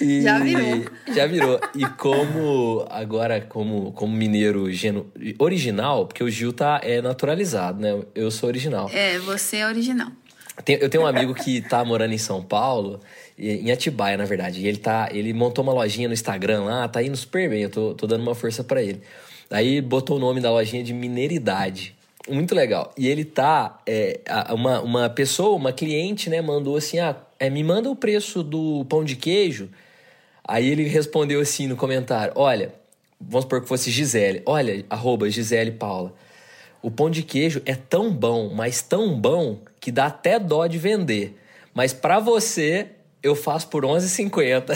e... 0.00 0.22
Já 0.22 0.38
virou. 0.38 0.84
Já 1.14 1.26
virou. 1.26 1.60
E 1.74 1.86
como 1.96 2.86
agora, 2.90 3.40
como, 3.40 3.92
como 3.92 4.14
mineiro 4.14 4.70
geno... 4.70 5.06
original, 5.38 6.06
porque 6.06 6.22
o 6.22 6.30
Gil 6.30 6.52
tá 6.52 6.80
é 6.82 7.02
naturalizado, 7.02 7.80
né? 7.80 7.98
Eu 8.14 8.30
sou 8.30 8.48
original. 8.48 8.90
É, 8.92 9.18
você 9.18 9.58
é 9.58 9.66
original. 9.66 10.10
Eu 10.66 10.88
tenho 10.88 11.04
um 11.04 11.06
amigo 11.06 11.34
que 11.34 11.60
tá 11.60 11.84
morando 11.84 12.12
em 12.12 12.18
São 12.18 12.42
Paulo, 12.42 13.00
em 13.38 13.70
Atibaia, 13.70 14.16
na 14.16 14.24
verdade. 14.24 14.60
E 14.60 14.66
ele, 14.66 14.78
tá, 14.78 15.08
ele 15.12 15.32
montou 15.32 15.62
uma 15.62 15.72
lojinha 15.72 16.08
no 16.08 16.14
Instagram 16.14 16.64
lá, 16.64 16.88
tá 16.88 17.02
indo 17.02 17.16
super 17.16 17.48
bem. 17.48 17.62
Eu 17.62 17.70
tô, 17.70 17.94
tô 17.94 18.06
dando 18.06 18.22
uma 18.22 18.34
força 18.34 18.64
para 18.64 18.82
ele. 18.82 19.00
Aí 19.50 19.80
botou 19.80 20.16
o 20.16 20.20
nome 20.20 20.40
da 20.40 20.50
lojinha 20.50 20.82
de 20.82 20.92
Mineiridade. 20.92 21.94
Muito 22.28 22.54
legal. 22.54 22.92
E 22.96 23.08
ele 23.08 23.24
tá. 23.24 23.78
É, 23.86 24.20
uma, 24.50 24.80
uma 24.80 25.10
pessoa, 25.10 25.56
uma 25.56 25.72
cliente, 25.72 26.28
né, 26.28 26.42
mandou 26.42 26.76
assim: 26.76 26.98
ah, 26.98 27.16
é, 27.38 27.48
me 27.48 27.62
manda 27.64 27.90
o 27.90 27.96
preço 27.96 28.42
do 28.42 28.84
pão 28.86 29.04
de 29.04 29.16
queijo. 29.16 29.68
Aí 30.46 30.68
ele 30.68 30.84
respondeu 30.84 31.40
assim 31.40 31.66
no 31.66 31.76
comentário: 31.76 32.32
olha, 32.36 32.74
vamos 33.20 33.44
supor 33.44 33.62
que 33.62 33.68
fosse 33.68 33.90
Gisele. 33.90 34.42
Olha, 34.44 34.84
arroba 34.90 35.30
Gisele 35.30 35.72
Paula. 35.72 36.12
O 36.80 36.90
pão 36.90 37.10
de 37.10 37.22
queijo 37.22 37.60
é 37.66 37.74
tão 37.74 38.12
bom, 38.12 38.52
mas 38.54 38.82
tão 38.82 39.18
bom, 39.18 39.58
que 39.80 39.90
dá 39.90 40.06
até 40.06 40.38
dó 40.38 40.66
de 40.66 40.78
vender. 40.78 41.38
Mas 41.74 41.92
para 41.92 42.18
você, 42.18 42.88
eu 43.22 43.34
faço 43.34 43.68
por 43.68 43.84
11,50. 43.84 44.66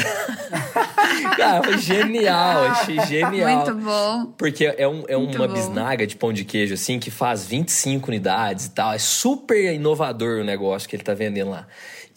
Cara, 1.36 1.62
foi 1.64 1.78
genial, 1.78 2.64
achei 2.64 3.00
genial. 3.06 3.56
Muito 3.56 3.74
bom. 3.76 4.26
Porque 4.36 4.64
é, 4.76 4.86
um, 4.86 5.04
é 5.06 5.16
uma 5.16 5.46
bom. 5.46 5.54
bisnaga 5.54 6.06
de 6.06 6.16
pão 6.16 6.32
de 6.32 6.44
queijo, 6.44 6.74
assim, 6.74 6.98
que 6.98 7.10
faz 7.10 7.46
25 7.46 8.08
unidades 8.08 8.66
e 8.66 8.70
tal. 8.70 8.92
É 8.92 8.98
super 8.98 9.72
inovador 9.72 10.40
o 10.40 10.44
negócio 10.44 10.88
que 10.88 10.96
ele 10.96 11.02
tá 11.02 11.14
vendendo 11.14 11.50
lá. 11.50 11.66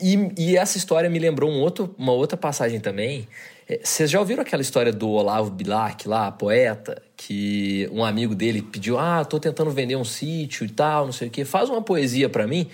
E, 0.01 0.32
e 0.38 0.58
essa 0.58 0.77
história 0.77 1.10
me 1.10 1.20
lembrou 1.20 1.50
um 1.50 1.60
outro, 1.60 1.94
uma 1.98 2.12
outra 2.12 2.38
passagem 2.38 2.80
também. 2.80 3.27
É, 3.67 3.79
vocês 3.84 4.12
já 4.12 4.19
ouviram 4.19 4.41
aquela 4.41 4.62
história 4.62 4.93
do 4.93 5.10
Olavo 5.10 5.50
Bilac 5.50 6.07
lá, 6.07 6.31
poeta, 6.31 7.01
que 7.17 7.89
um 7.91 8.03
amigo 8.03 8.36
dele 8.36 8.62
pediu: 8.62 9.00
Ah, 9.00 9.25
tô 9.25 9.39
tentando 9.39 9.72
vender 9.72 9.95
um 9.95 10.05
sítio 10.05 10.65
e 10.65 10.69
tal, 10.69 11.05
não 11.05 11.12
sei 11.12 11.27
o 11.27 11.31
quê, 11.31 11.43
faz 11.43 11.69
uma 11.69 11.81
poesia 11.81 12.29
para 12.29 12.45
mim 12.45 12.67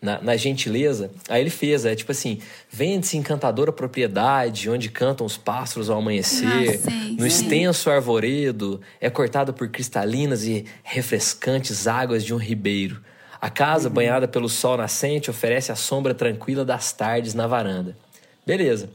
na, 0.00 0.20
na, 0.22 0.36
gentileza. 0.36 1.10
Aí 1.28 1.42
ele 1.42 1.50
fez, 1.50 1.84
é 1.84 1.94
tipo 1.94 2.10
assim: 2.10 2.38
vende-se 2.70 3.18
encantadora 3.18 3.70
propriedade, 3.70 4.70
onde 4.70 4.88
cantam 4.88 5.26
os 5.26 5.36
pássaros 5.36 5.90
ao 5.90 5.98
amanhecer, 5.98 6.80
ah, 6.86 6.90
sim, 6.90 7.16
no 7.18 7.22
sim. 7.22 7.26
extenso 7.26 7.90
arvoredo, 7.90 8.80
é 8.98 9.10
cortado 9.10 9.52
por 9.52 9.68
cristalinas 9.68 10.44
e 10.44 10.64
refrescantes 10.82 11.86
águas 11.86 12.24
de 12.24 12.32
um 12.32 12.38
ribeiro. 12.38 13.00
A 13.38 13.50
casa, 13.50 13.88
uhum. 13.88 13.94
banhada 13.94 14.28
pelo 14.28 14.48
sol 14.48 14.76
nascente, 14.76 15.30
oferece 15.30 15.70
a 15.70 15.76
sombra 15.76 16.14
tranquila 16.14 16.64
das 16.64 16.92
tardes 16.92 17.34
na 17.34 17.46
varanda. 17.46 17.96
Beleza. 18.46 18.88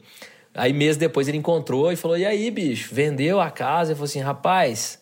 Aí, 0.56 0.72
mês 0.72 0.96
depois, 0.96 1.28
ele 1.28 1.38
encontrou 1.38 1.92
e 1.92 1.96
falou: 1.96 2.18
E 2.18 2.26
aí, 2.26 2.50
bicho, 2.50 2.94
vendeu 2.94 3.42
a 3.42 3.52
casa? 3.52 3.92
Ele 3.92 3.96
falou 3.96 4.06
assim: 4.06 4.22
Rapaz, 4.22 5.00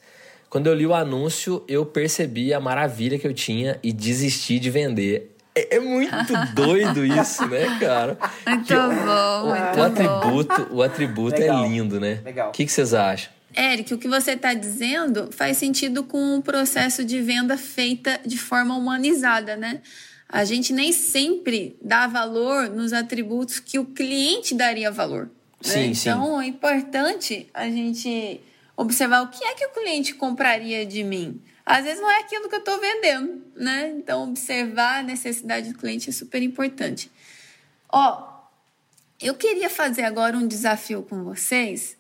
quando 0.49 0.67
eu 0.67 0.73
li 0.73 0.85
o 0.85 0.93
anúncio, 0.93 1.63
eu 1.67 1.85
percebi 1.85 2.53
a 2.53 2.59
maravilha 2.59 3.19
que 3.19 3.27
eu 3.27 3.33
tinha 3.33 3.79
e 3.83 3.93
desisti 3.93 4.59
de 4.59 4.69
vender. 4.69 5.35
É, 5.55 5.75
é 5.75 5.79
muito 5.79 6.11
doido 6.53 7.05
isso, 7.05 7.47
né, 7.47 7.77
cara? 7.79 8.17
Muito 8.47 8.65
que, 8.65 8.73
bom, 8.73 8.81
o, 8.81 9.49
muito 9.49 9.79
o 9.79 9.83
atributo, 9.83 10.67
O 10.71 10.81
atributo 10.81 11.41
é 11.41 11.47
lindo, 11.47 11.99
né? 11.99 12.21
Legal. 12.25 12.49
O 12.49 12.51
que, 12.51 12.65
que 12.65 12.71
vocês 12.71 12.93
acham? 12.93 13.31
Eric, 13.55 13.93
o 13.93 13.99
que 13.99 14.07
você 14.07 14.31
está 14.31 14.53
dizendo 14.55 15.29
faz 15.31 15.57
sentido 15.57 16.03
com 16.03 16.37
o 16.37 16.41
processo 16.41 17.05
de 17.05 17.21
venda 17.21 17.55
feita 17.55 18.19
de 18.25 18.37
forma 18.37 18.75
humanizada, 18.75 19.55
né? 19.55 19.81
A 20.27 20.43
gente 20.43 20.73
nem 20.73 20.91
sempre 20.91 21.77
dá 21.79 22.07
valor 22.07 22.67
nos 22.67 22.91
atributos 22.91 23.59
que 23.59 23.77
o 23.77 23.85
cliente 23.85 24.55
daria 24.55 24.91
valor. 24.91 25.29
Né? 25.65 25.93
Sim, 25.93 26.09
então 26.09 26.39
sim. 26.39 26.43
é 26.43 26.47
importante 26.47 27.49
a 27.53 27.65
gente 27.65 28.41
observar 28.75 29.21
o 29.21 29.27
que 29.29 29.43
é 29.43 29.53
que 29.53 29.65
o 29.65 29.69
cliente 29.69 30.13
compraria 30.15 30.85
de 30.85 31.03
mim. 31.03 31.41
Às 31.65 31.85
vezes 31.85 32.01
não 32.01 32.11
é 32.11 32.19
aquilo 32.19 32.49
que 32.49 32.55
eu 32.55 32.59
estou 32.59 32.79
vendendo, 32.79 33.41
né? 33.55 33.93
Então 33.97 34.29
observar 34.29 34.99
a 34.99 35.03
necessidade 35.03 35.71
do 35.71 35.79
cliente 35.79 36.09
é 36.09 36.13
super 36.13 36.41
importante. 36.41 37.09
Ó, 37.89 38.33
eu 39.21 39.33
queria 39.35 39.69
fazer 39.69 40.03
agora 40.03 40.35
um 40.35 40.45
desafio 40.45 41.03
com 41.03 41.23
vocês 41.23 41.95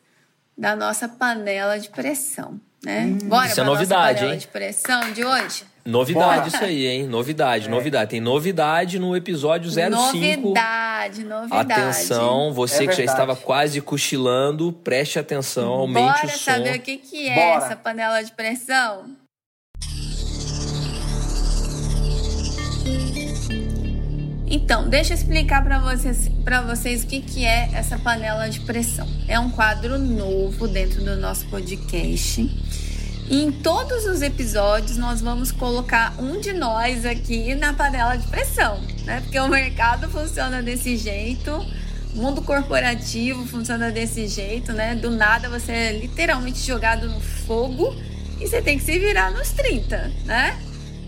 da 0.57 0.75
nossa 0.75 1.07
panela 1.07 1.79
de 1.79 1.89
pressão, 1.89 2.59
né? 2.83 3.05
Hum, 3.05 3.29
Bora 3.29 3.47
isso 3.47 3.61
é 3.61 3.63
novidade, 3.63 4.19
panela 4.19 4.33
hein? 4.33 4.39
de 4.39 4.47
pressão 4.47 5.13
de 5.13 5.23
hoje? 5.23 5.65
Novidade 5.85 6.35
Bora. 6.35 6.47
isso 6.47 6.63
aí, 6.63 6.87
hein? 6.87 7.07
Novidade, 7.07 7.67
é. 7.67 7.69
novidade. 7.69 8.11
Tem 8.11 8.21
novidade 8.21 8.99
no 8.99 9.15
episódio 9.17 9.69
05. 9.69 9.89
Novidade, 9.89 11.23
novidade. 11.25 11.71
Atenção, 11.73 12.53
você 12.53 12.85
é 12.85 12.87
que 12.87 12.93
já 12.93 13.03
estava 13.03 13.35
quase 13.35 13.81
cochilando, 13.81 14.71
preste 14.71 15.19
atenção, 15.19 15.69
aumente 15.73 16.05
Bora 16.05 16.25
o 16.25 16.29
som. 16.29 16.51
Bora 16.51 16.57
saber 16.57 16.75
o 16.77 16.79
que, 16.79 16.97
que 16.97 17.27
é 17.27 17.35
Bora. 17.35 17.65
essa 17.65 17.75
panela 17.75 18.21
de 18.23 18.31
pressão? 18.31 19.23
Então, 24.55 24.87
deixa 24.87 25.13
eu 25.13 25.17
explicar 25.17 25.63
para 25.63 25.79
vocês, 25.79 26.29
vocês 26.67 27.03
o 27.03 27.07
que, 27.07 27.21
que 27.21 27.43
é 27.43 27.69
essa 27.73 27.97
panela 27.97 28.47
de 28.47 28.61
pressão. 28.61 29.07
É 29.27 29.37
um 29.37 29.49
quadro 29.49 29.97
novo 29.97 30.67
dentro 30.67 31.03
do 31.03 31.17
nosso 31.17 31.45
podcast. 31.47 32.49
Em 33.33 33.51
todos 33.51 34.05
os 34.05 34.21
episódios 34.21 34.95
nós 34.95 35.19
vamos 35.19 35.51
colocar 35.51 36.13
um 36.19 36.39
de 36.39 36.53
nós 36.53 37.03
aqui 37.03 37.55
na 37.55 37.73
panela 37.73 38.15
de 38.15 38.27
pressão, 38.27 38.79
né? 39.05 39.21
Porque 39.21 39.39
o 39.39 39.47
mercado 39.49 40.07
funciona 40.07 40.61
desse 40.61 40.95
jeito. 40.97 41.51
O 42.13 42.17
mundo 42.17 42.43
corporativo 42.43 43.43
funciona 43.47 43.89
desse 43.89 44.27
jeito, 44.27 44.71
né? 44.71 44.93
Do 44.93 45.09
nada 45.09 45.49
você 45.49 45.71
é 45.71 45.91
literalmente 45.93 46.59
jogado 46.59 47.09
no 47.09 47.19
fogo 47.19 47.95
e 48.39 48.47
você 48.47 48.61
tem 48.61 48.77
que 48.77 48.83
se 48.83 48.99
virar 48.99 49.31
nos 49.31 49.49
30, 49.49 50.11
né? 50.25 50.55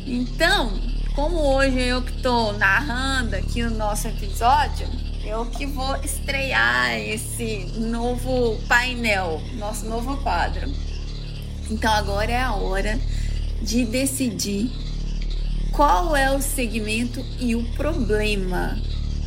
Então, 0.03 0.82
como 1.13 1.38
hoje 1.38 1.79
eu 1.79 2.01
que 2.01 2.24
tô 2.24 2.53
narrando 2.53 3.36
aqui 3.36 3.62
o 3.62 3.70
nosso 3.70 4.08
episódio, 4.08 4.88
eu 5.24 5.46
que 5.46 5.67
vou 5.67 5.96
estrear 5.98 6.91
esse 7.00 7.72
novo 7.77 8.60
painel, 8.67 9.39
nosso 9.60 9.86
novo 9.86 10.17
quadro. 10.24 10.67
Então 11.70 11.92
agora 11.92 12.32
é 12.32 12.42
a 12.42 12.54
hora 12.54 13.00
de 13.62 13.86
decidir 13.86 14.72
qual 15.72 16.16
é 16.16 16.32
o 16.32 16.42
segmento 16.42 17.24
e 17.40 17.56
o 17.56 17.64
problema. 17.74 18.78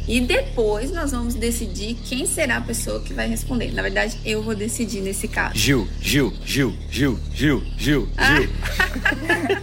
E 0.07 0.23
depois 0.23 0.91
nós 0.91 1.11
vamos 1.11 1.35
decidir 1.35 1.95
quem 1.95 2.25
será 2.27 2.57
a 2.57 2.61
pessoa 2.63 3.01
que 3.01 3.13
vai 3.13 3.29
responder. 3.29 3.73
Na 3.73 3.83
verdade, 3.83 4.17
eu 4.25 4.43
vou 4.43 4.55
decidir 4.55 5.03
nesse 5.03 5.29
caso. 5.29 5.55
Gil, 5.59 5.87
Gil, 6.01 6.33
Gil, 6.47 6.75
Gil, 6.91 7.19
Gil, 7.35 7.63
Gil, 7.77 8.09
Ah. 8.17 8.35
Gil. 8.37 8.51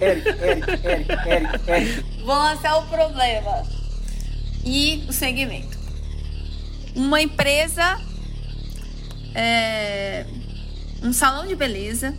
Eric, 0.01 0.27
Eric, 0.27 0.69
Eric, 0.85 1.27
Eric, 1.27 1.71
Eric. 1.71 2.05
Vou 2.23 2.35
lançar 2.35 2.77
o 2.77 2.83
problema 2.87 3.63
e 4.63 5.03
o 5.09 5.13
segmento. 5.13 5.75
Uma 6.95 7.21
empresa, 7.23 7.99
é, 9.33 10.27
um 11.01 11.11
salão 11.11 11.47
de 11.47 11.55
beleza 11.55 12.13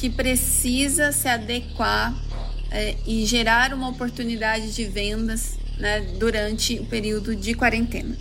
que 0.00 0.08
precisa 0.08 1.12
se 1.12 1.28
adequar 1.28 2.14
é, 2.70 2.96
e 3.06 3.26
gerar 3.26 3.74
uma 3.74 3.90
oportunidade 3.90 4.72
de 4.74 4.84
vendas 4.86 5.58
né, 5.78 6.00
durante 6.18 6.78
o 6.78 6.86
período 6.86 7.36
de 7.36 7.52
quarentena. 7.52 8.16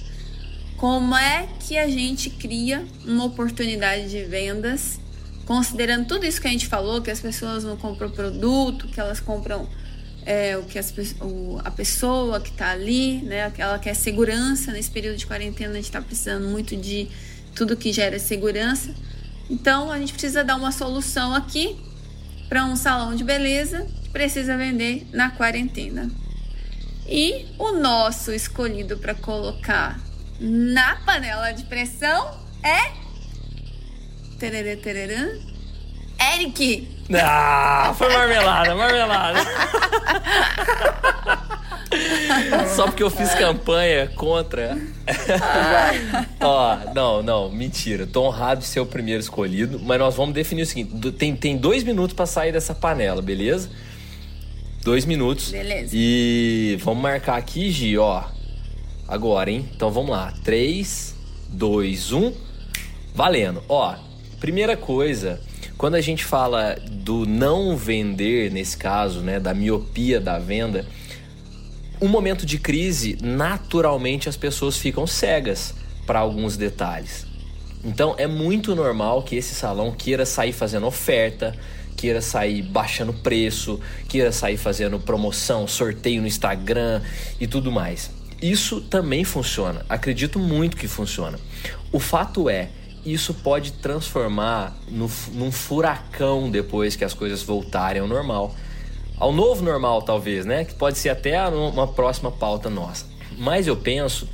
Como 0.75 1.15
é 1.15 1.47
que 1.65 1.77
a 1.77 1.87
gente 1.87 2.29
cria 2.29 2.85
uma 3.05 3.23
oportunidade 3.25 4.09
de 4.09 4.23
vendas, 4.23 4.99
considerando 5.45 6.05
tudo 6.05 6.25
isso 6.25 6.41
que 6.41 6.47
a 6.47 6.51
gente 6.51 6.67
falou, 6.67 7.01
que 7.01 7.11
as 7.11 7.19
pessoas 7.21 7.63
não 7.63 7.77
compram 7.77 8.09
produto, 8.11 8.87
que 8.87 8.99
elas 8.99 9.21
compram 9.21 9.67
é, 10.25 10.57
o 10.57 10.63
que 10.63 10.77
as, 10.77 10.93
o- 11.21 11.59
a 11.63 11.71
pessoa 11.71 12.41
que 12.41 12.49
está 12.49 12.71
ali, 12.71 13.21
né? 13.21 13.51
Ela 13.57 13.79
quer 13.79 13.93
segurança 13.95 14.71
nesse 14.73 14.91
período 14.91 15.17
de 15.17 15.25
quarentena, 15.25 15.71
a 15.71 15.75
gente 15.75 15.85
está 15.85 16.01
precisando 16.01 16.47
muito 16.49 16.75
de 16.75 17.07
tudo 17.55 17.75
que 17.75 17.91
gera 17.93 18.19
segurança. 18.19 18.93
Então 19.49 19.91
a 19.91 19.97
gente 19.97 20.13
precisa 20.13 20.43
dar 20.43 20.55
uma 20.55 20.71
solução 20.71 21.33
aqui 21.33 21.75
para 22.47 22.63
um 22.65 22.75
salão 22.75 23.15
de 23.15 23.23
beleza 23.23 23.87
que 24.03 24.09
precisa 24.09 24.55
vender 24.55 25.07
na 25.11 25.31
quarentena. 25.31 26.09
E 27.07 27.47
o 27.57 27.71
nosso 27.71 28.31
escolhido 28.31 28.97
para 28.97 29.15
colocar 29.15 29.99
na 30.39 30.97
panela 30.97 31.51
de 31.51 31.63
pressão 31.63 32.37
é. 32.63 32.91
Tererê, 34.37 34.75
tererã. 34.75 35.27
Eric! 36.33 36.99
Ah, 37.13 37.93
foi 37.97 38.13
marmelada, 38.13 38.75
marmelada. 38.75 39.39
Só 42.75 42.85
porque 42.85 43.03
eu 43.03 43.09
fiz 43.09 43.33
campanha 43.33 44.07
contra. 44.15 44.77
Ó, 46.39 46.77
não, 46.93 47.23
não, 47.23 47.51
mentira. 47.51 48.07
Tô 48.07 48.23
honrado 48.23 48.61
de 48.61 48.67
ser 48.67 48.79
o 48.79 48.85
primeiro 48.85 49.21
escolhido, 49.21 49.79
mas 49.79 49.99
nós 49.99 50.15
vamos 50.15 50.33
definir 50.33 50.63
o 50.63 50.65
seguinte: 50.65 51.11
tem, 51.11 51.35
tem 51.35 51.57
dois 51.57 51.83
minutos 51.83 52.15
pra 52.15 52.25
sair 52.25 52.51
dessa 52.51 52.73
panela, 52.73 53.21
beleza? 53.21 53.69
Dois 54.83 55.05
minutos. 55.05 55.51
Beleza. 55.51 55.91
E 55.93 56.77
vamos 56.81 57.03
marcar 57.03 57.37
aqui, 57.37 57.69
Gi, 57.71 57.97
ó. 57.97 58.23
Agora, 59.07 59.49
hein? 59.49 59.67
Então 59.75 59.91
vamos 59.91 60.11
lá. 60.11 60.33
3, 60.43 61.15
2, 61.49 62.11
1. 62.11 62.33
Valendo. 63.13 63.63
Ó, 63.67 63.95
primeira 64.39 64.77
coisa, 64.77 65.41
quando 65.77 65.95
a 65.95 66.01
gente 66.01 66.23
fala 66.23 66.75
do 66.89 67.25
não 67.25 67.75
vender, 67.75 68.51
nesse 68.51 68.77
caso, 68.77 69.21
né, 69.21 69.39
da 69.39 69.53
miopia 69.53 70.19
da 70.19 70.37
venda, 70.37 70.85
um 72.01 72.07
momento 72.07 72.45
de 72.45 72.57
crise, 72.57 73.17
naturalmente 73.21 74.29
as 74.29 74.37
pessoas 74.37 74.77
ficam 74.77 75.05
cegas 75.05 75.73
para 76.05 76.19
alguns 76.19 76.55
detalhes. 76.55 77.25
Então 77.83 78.15
é 78.17 78.27
muito 78.27 78.75
normal 78.75 79.23
que 79.23 79.35
esse 79.35 79.53
salão 79.55 79.91
queira 79.91 80.25
sair 80.25 80.53
fazendo 80.53 80.85
oferta, 80.85 81.55
queira 81.95 82.21
sair 82.21 82.61
baixando 82.61 83.13
preço, 83.13 83.79
queira 84.07 84.31
sair 84.31 84.57
fazendo 84.57 84.99
promoção, 84.99 85.67
sorteio 85.67 86.21
no 86.21 86.27
Instagram 86.27 87.01
e 87.39 87.47
tudo 87.47 87.71
mais. 87.71 88.11
Isso 88.41 88.79
também 88.79 89.23
funciona, 89.25 89.85
acredito 89.89 90.39
muito 90.39 90.77
que 90.77 90.87
funciona. 90.87 91.37
O 91.91 91.99
fato 91.99 92.49
é, 92.49 92.69
isso 93.05 93.33
pode 93.33 93.73
transformar 93.73 94.77
no, 94.87 95.11
num 95.33 95.51
furacão 95.51 96.49
depois 96.49 96.95
que 96.95 97.03
as 97.03 97.13
coisas 97.13 97.43
voltarem 97.43 98.01
ao 98.01 98.07
normal 98.07 98.55
ao 99.19 99.31
novo 99.31 99.63
normal, 99.63 100.01
talvez, 100.01 100.45
né? 100.45 100.63
Que 100.65 100.73
pode 100.73 100.97
ser 100.97 101.09
até 101.09 101.45
uma 101.47 101.87
próxima 101.87 102.31
pauta 102.31 102.69
nossa. 102.69 103.05
Mas 103.37 103.67
eu 103.67 103.75
penso 103.75 104.27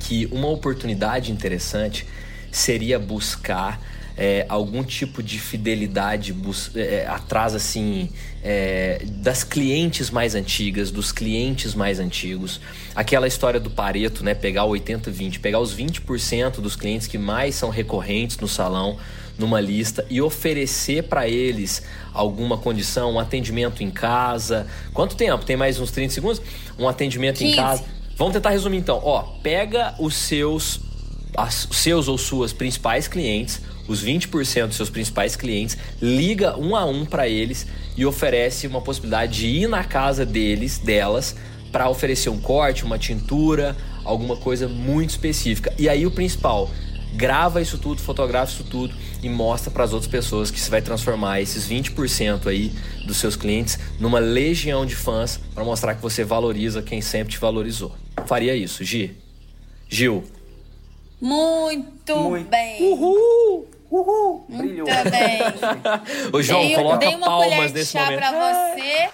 que 0.00 0.26
uma 0.26 0.48
oportunidade 0.48 1.30
interessante 1.32 2.06
seria 2.50 2.98
buscar 2.98 3.80
é, 4.18 4.44
algum 4.48 4.82
tipo 4.82 5.22
de 5.22 5.38
fidelidade 5.38 6.32
bus- 6.32 6.72
é, 6.74 7.06
atrás 7.06 7.54
assim 7.54 8.10
é, 8.42 9.00
das 9.06 9.44
clientes 9.44 10.10
mais 10.10 10.34
antigas, 10.34 10.90
dos 10.90 11.12
clientes 11.12 11.74
mais 11.74 12.00
antigos. 12.00 12.60
Aquela 12.94 13.28
história 13.28 13.60
do 13.60 13.70
Pareto, 13.70 14.24
né? 14.24 14.34
Pegar 14.34 14.64
o 14.64 14.70
80-20, 14.72 15.38
pegar 15.38 15.60
os 15.60 15.72
20% 15.74 16.60
dos 16.60 16.74
clientes 16.74 17.06
que 17.06 17.16
mais 17.16 17.54
são 17.54 17.70
recorrentes 17.70 18.36
no 18.38 18.48
salão 18.48 18.98
numa 19.38 19.60
lista 19.60 20.04
e 20.10 20.20
oferecer 20.20 21.04
para 21.04 21.28
eles 21.28 21.80
alguma 22.12 22.58
condição, 22.58 23.12
um 23.12 23.20
atendimento 23.20 23.84
em 23.84 23.90
casa. 23.90 24.66
Quanto 24.92 25.14
tempo? 25.14 25.44
Tem 25.44 25.56
mais 25.56 25.78
uns 25.78 25.92
30 25.92 26.12
segundos? 26.12 26.42
Um 26.76 26.88
atendimento 26.88 27.40
em 27.44 27.46
15. 27.50 27.56
casa. 27.56 27.84
Vamos 28.16 28.32
tentar 28.32 28.50
resumir 28.50 28.78
então. 28.78 29.00
Ó, 29.00 29.22
pega 29.40 29.94
os 30.00 30.16
seus 30.16 30.80
as- 31.36 31.68
seus 31.72 32.08
ou 32.08 32.18
suas 32.18 32.52
principais 32.52 33.08
clientes, 33.08 33.60
os 33.86 34.02
20% 34.02 34.68
dos 34.68 34.76
seus 34.76 34.90
principais 34.90 35.36
clientes, 35.36 35.76
liga 36.00 36.58
um 36.58 36.76
a 36.76 36.84
um 36.84 37.04
para 37.06 37.28
eles 37.28 37.66
e 37.96 38.04
oferece 38.04 38.66
uma 38.66 38.80
possibilidade 38.80 39.38
de 39.38 39.46
ir 39.46 39.68
na 39.68 39.82
casa 39.84 40.26
deles, 40.26 40.78
delas, 40.78 41.34
para 41.72 41.88
oferecer 41.88 42.28
um 42.30 42.40
corte, 42.40 42.84
uma 42.84 42.98
tintura, 42.98 43.76
alguma 44.04 44.36
coisa 44.36 44.68
muito 44.68 45.10
específica. 45.10 45.72
E 45.78 45.88
aí 45.88 46.06
o 46.06 46.10
principal, 46.10 46.70
grava 47.14 47.60
isso 47.60 47.78
tudo, 47.78 48.00
fotografa 48.00 48.52
isso 48.52 48.64
tudo 48.64 48.94
e 49.22 49.28
mostra 49.28 49.70
para 49.70 49.84
as 49.84 49.92
outras 49.92 50.10
pessoas 50.10 50.50
que 50.50 50.60
você 50.60 50.70
vai 50.70 50.82
transformar 50.82 51.40
esses 51.40 51.66
20% 51.66 52.46
aí 52.46 52.72
dos 53.06 53.16
seus 53.16 53.36
clientes 53.36 53.78
numa 53.98 54.18
legião 54.18 54.84
de 54.86 54.94
fãs 54.94 55.40
para 55.54 55.64
mostrar 55.64 55.94
que 55.94 56.02
você 56.02 56.24
valoriza 56.24 56.82
quem 56.82 57.00
sempre 57.00 57.32
te 57.32 57.38
valorizou. 57.38 57.94
Faria 58.26 58.54
isso, 58.54 58.84
Gi. 58.84 59.16
Gil. 59.88 60.24
Muito, 61.20 62.16
Muito. 62.16 62.48
bem. 62.48 62.82
Uhul! 62.82 63.66
Uhul! 63.90 64.44
Brilhou. 64.48 64.86
Muito 64.86 65.10
bem. 65.10 65.38
Ô, 66.32 66.42
João, 66.42 66.60
dei, 66.60 66.74
coloca 66.74 66.98
dei 66.98 67.14
uma 67.16 67.26
colher 67.26 67.50
palmas 67.50 67.72
de 67.72 67.78
nesse 67.78 67.92
chá 67.92 68.04
momento. 68.04 68.18
pra 68.18 68.30
você. 68.32 69.08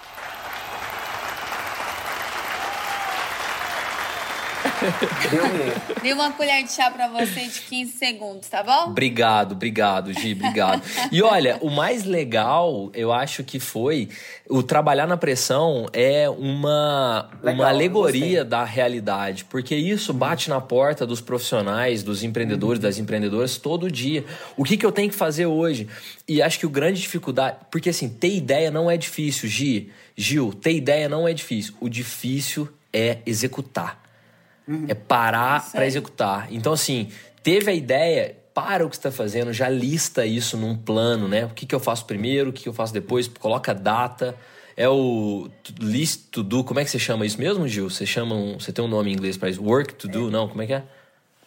Deu. 5.29 5.95
Dei 6.01 6.13
uma 6.13 6.31
colher 6.31 6.63
de 6.63 6.71
chá 6.71 6.89
pra 6.91 7.07
você 7.07 7.47
de 7.47 7.61
15 7.61 7.91
segundos, 7.93 8.47
tá 8.47 8.63
bom? 8.63 8.91
Obrigado, 8.91 9.53
obrigado, 9.53 10.13
Gi, 10.13 10.33
obrigado. 10.33 10.81
E 11.11 11.21
olha, 11.21 11.57
o 11.61 11.69
mais 11.69 12.03
legal, 12.03 12.89
eu 12.93 13.11
acho 13.11 13.43
que 13.43 13.59
foi 13.59 14.09
o 14.47 14.61
trabalhar 14.61 15.07
na 15.07 15.17
pressão 15.17 15.87
é 15.91 16.29
uma, 16.29 17.29
Legal, 17.41 17.53
uma 17.55 17.67
alegoria 17.67 18.45
da 18.45 18.63
realidade, 18.63 19.45
porque 19.45 19.75
isso 19.75 20.13
bate 20.13 20.49
na 20.49 20.61
porta 20.61 21.05
dos 21.05 21.21
profissionais, 21.21 22.03
dos 22.03 22.23
empreendedores, 22.23 22.79
das 22.79 22.99
empreendedoras 22.99 23.57
todo 23.57 23.89
dia. 23.89 24.23
O 24.55 24.63
que, 24.63 24.77
que 24.77 24.85
eu 24.85 24.91
tenho 24.91 25.09
que 25.09 25.15
fazer 25.15 25.45
hoje? 25.45 25.87
E 26.27 26.41
acho 26.41 26.59
que 26.59 26.65
o 26.65 26.69
grande 26.69 27.01
dificuldade, 27.01 27.57
porque 27.71 27.89
assim, 27.89 28.09
ter 28.09 28.35
ideia 28.35 28.69
não 28.69 28.89
é 28.89 28.97
difícil, 28.97 29.49
Gi. 29.49 29.91
Gil, 30.15 30.53
ter 30.53 30.73
ideia 30.73 31.09
não 31.09 31.27
é 31.27 31.33
difícil. 31.33 31.73
O 31.79 31.89
difícil 31.89 32.69
é 32.93 33.17
executar. 33.25 34.04
É 34.87 34.93
parar 34.93 35.71
para 35.71 35.85
executar. 35.85 36.47
Então, 36.51 36.73
assim, 36.73 37.09
teve 37.43 37.69
a 37.69 37.73
ideia, 37.73 38.35
para 38.53 38.85
o 38.85 38.89
que 38.89 38.95
está 38.95 39.11
fazendo, 39.11 39.51
já 39.51 39.67
lista 39.69 40.25
isso 40.25 40.55
num 40.57 40.75
plano, 40.75 41.27
né? 41.27 41.45
O 41.45 41.49
que, 41.49 41.65
que 41.65 41.75
eu 41.75 41.79
faço 41.79 42.05
primeiro, 42.05 42.49
o 42.49 42.53
que, 42.53 42.63
que 42.63 42.69
eu 42.69 42.73
faço 42.73 42.93
depois, 42.93 43.27
coloca 43.27 43.73
data. 43.73 44.35
É 44.77 44.89
o 44.89 45.49
list 45.79 46.29
to 46.31 46.43
do, 46.43 46.63
como 46.63 46.79
é 46.79 46.83
que 46.83 46.89
você 46.89 46.99
chama 46.99 47.25
isso 47.25 47.39
mesmo, 47.39 47.67
Gil? 47.67 47.89
Você 47.89 48.05
chama 48.05 48.35
um, 48.35 48.59
você 48.59 48.71
tem 48.71 48.83
um 48.83 48.87
nome 48.87 49.11
em 49.11 49.13
inglês 49.13 49.37
para 49.37 49.49
isso? 49.49 49.63
Work 49.63 49.93
to 49.95 50.07
do, 50.07 50.31
não? 50.31 50.47
Como 50.47 50.61
é 50.61 50.65
que 50.67 50.73
é? 50.73 50.83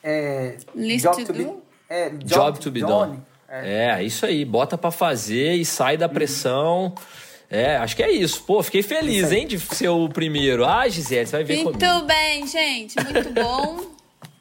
É, 0.02 0.56
List 0.74 1.04
job 1.04 1.16
to 1.16 1.26
to 1.26 1.32
be, 1.32 1.44
do? 1.44 1.62
é, 1.88 2.10
job, 2.10 2.24
Job 2.24 2.58
to 2.60 2.70
be 2.70 2.80
done. 2.80 3.18
É. 3.48 4.00
É, 4.00 4.04
isso 4.04 4.24
aí. 4.26 4.44
Bota 4.44 4.76
pra 4.78 4.90
fazer 4.90 5.54
e 5.54 5.64
sai 5.64 5.96
da 5.96 6.08
pressão. 6.08 6.94
É, 7.50 7.76
acho 7.78 7.96
que 7.96 8.02
é 8.02 8.10
isso. 8.10 8.42
Pô, 8.42 8.62
fiquei 8.62 8.82
feliz, 8.82 9.32
hein, 9.32 9.46
de 9.46 9.58
ser 9.58 9.88
o 9.88 10.08
primeiro. 10.08 10.64
Ah, 10.66 10.86
Gisele, 10.88 11.26
você 11.26 11.32
vai 11.36 11.44
ver 11.44 11.64
Muito 11.64 11.78
comigo. 11.78 12.06
bem, 12.06 12.46
gente. 12.46 12.94
Muito 13.02 13.30
bom. 13.32 13.80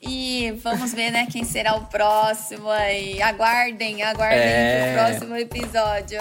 E 0.02 0.52
vamos 0.64 0.94
ver, 0.94 1.12
né, 1.12 1.26
quem 1.32 1.44
será 1.44 1.76
o 1.76 1.86
próximo 1.86 2.70
aí. 2.70 3.22
Aguardem, 3.22 4.04
aguardem 4.04 4.38
É. 4.40 4.94
pro 4.96 5.06
próximo 5.06 5.36
episódio. 5.38 6.20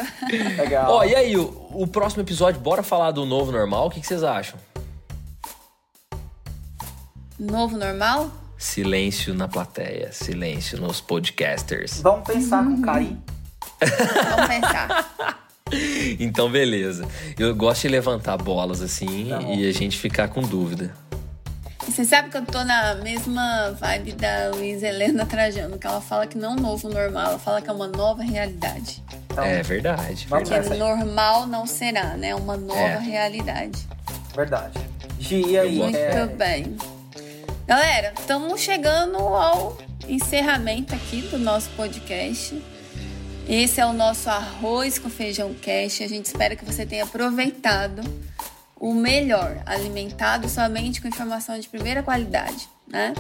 Legal. 0.57 0.92
Ó, 0.92 1.05
e 1.05 1.14
aí, 1.14 1.37
o, 1.37 1.66
o 1.72 1.87
próximo 1.87 2.22
episódio, 2.22 2.61
bora 2.61 2.83
falar 2.83 3.11
do 3.11 3.27
novo 3.27 3.51
normal? 3.53 3.87
O 3.88 3.90
que, 3.90 4.01
que 4.01 4.07
vocês 4.07 4.22
acham? 4.22 4.59
Novo 7.38 7.77
normal? 7.77 8.31
Silêncio 8.57 9.35
na 9.35 9.46
plateia, 9.46 10.11
silêncio 10.12 10.81
nos 10.81 11.01
podcasters. 11.01 12.01
Vamos 12.01 12.27
pensar 12.27 12.64
com 12.64 12.81
carinho. 12.81 13.22
Vamos 13.81 14.46
pensar. 14.49 15.37
Então, 16.18 16.50
beleza. 16.50 17.07
Eu 17.38 17.55
gosto 17.55 17.83
de 17.83 17.88
levantar 17.88 18.37
bolas 18.37 18.81
assim 18.81 19.29
Tá 19.29 19.42
e 19.42 19.68
a 19.68 19.72
gente 19.72 19.98
ficar 19.98 20.29
com 20.29 20.40
dúvida. 20.40 20.94
Você 21.87 22.05
sabe 22.05 22.31
que 22.31 22.37
eu 22.37 22.44
tô 22.44 22.62
na 22.64 22.96
mesma 22.96 23.70
vibe 23.81 24.12
da 24.12 24.50
Luísa 24.55 24.88
Helena 24.88 25.24
Trajano, 25.24 25.79
que 25.79 25.87
ela 25.87 26.00
fala 26.00 26.26
que 26.26 26.37
não 26.37 26.50
é 26.50 26.52
um 26.52 26.61
novo 26.61 26.88
normal, 26.88 27.26
ela 27.31 27.38
fala 27.38 27.62
que 27.62 27.70
é 27.70 27.72
uma 27.72 27.87
nova 27.87 28.22
realidade. 28.22 29.02
Então, 29.31 29.44
É 29.44 29.62
verdade. 29.62 30.26
Vamos 30.29 30.48
Que 30.48 30.57
nessa 30.57 30.74
aí. 30.74 30.79
normal 30.81 31.46
não 31.46 31.64
será, 31.66 32.16
né? 32.16 32.35
Uma 32.35 32.57
nova 32.57 32.81
É. 32.81 32.98
realidade. 32.98 33.87
Verdade. 34.35 34.79
Gi, 35.20 35.42
e 35.46 35.59
aí? 35.59 35.79
Muito 35.79 35.96
é, 35.96 36.26
bem. 36.26 36.76
Galera, 37.66 38.12
estamos 38.18 38.61
chegando 38.61 39.16
ao 39.18 39.79
encerramento 40.09 40.94
aqui 40.94 41.22
do 41.22 41.38
nosso 41.38 41.70
podcast. 41.70 42.61
Esse 43.49 43.81
é 43.81 43.87
o 43.87 43.93
nosso 43.93 44.29
arroz 44.29 44.99
com 44.99 45.09
feijão 45.09 45.55
cast. 45.55 46.03
A 46.03 46.09
gente 46.09 46.27
espera 46.27 46.57
que 46.57 46.65
você 46.65 46.85
tenha 46.85 47.05
aproveitado 47.05 48.03
o 48.75 48.93
melhor, 48.93 49.63
alimentado 49.65 50.49
somente 50.49 51.01
com 51.01 51.07
informação 51.07 51.57
de 51.59 51.69
primeira 51.69 52.03
qualidade, 52.03 52.69
né? 52.89 53.15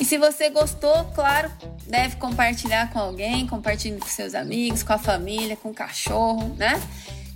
E 0.00 0.04
se 0.04 0.18
você 0.18 0.50
gostou, 0.50 1.04
claro, 1.14 1.52
deve 1.86 2.16
compartilhar 2.16 2.92
com 2.92 2.98
alguém, 2.98 3.46
compartilhe 3.46 3.96
com 3.96 4.08
seus 4.08 4.34
amigos, 4.34 4.82
com 4.82 4.92
a 4.92 4.98
família, 4.98 5.56
com 5.56 5.70
o 5.70 5.74
cachorro, 5.74 6.52
né? 6.58 6.82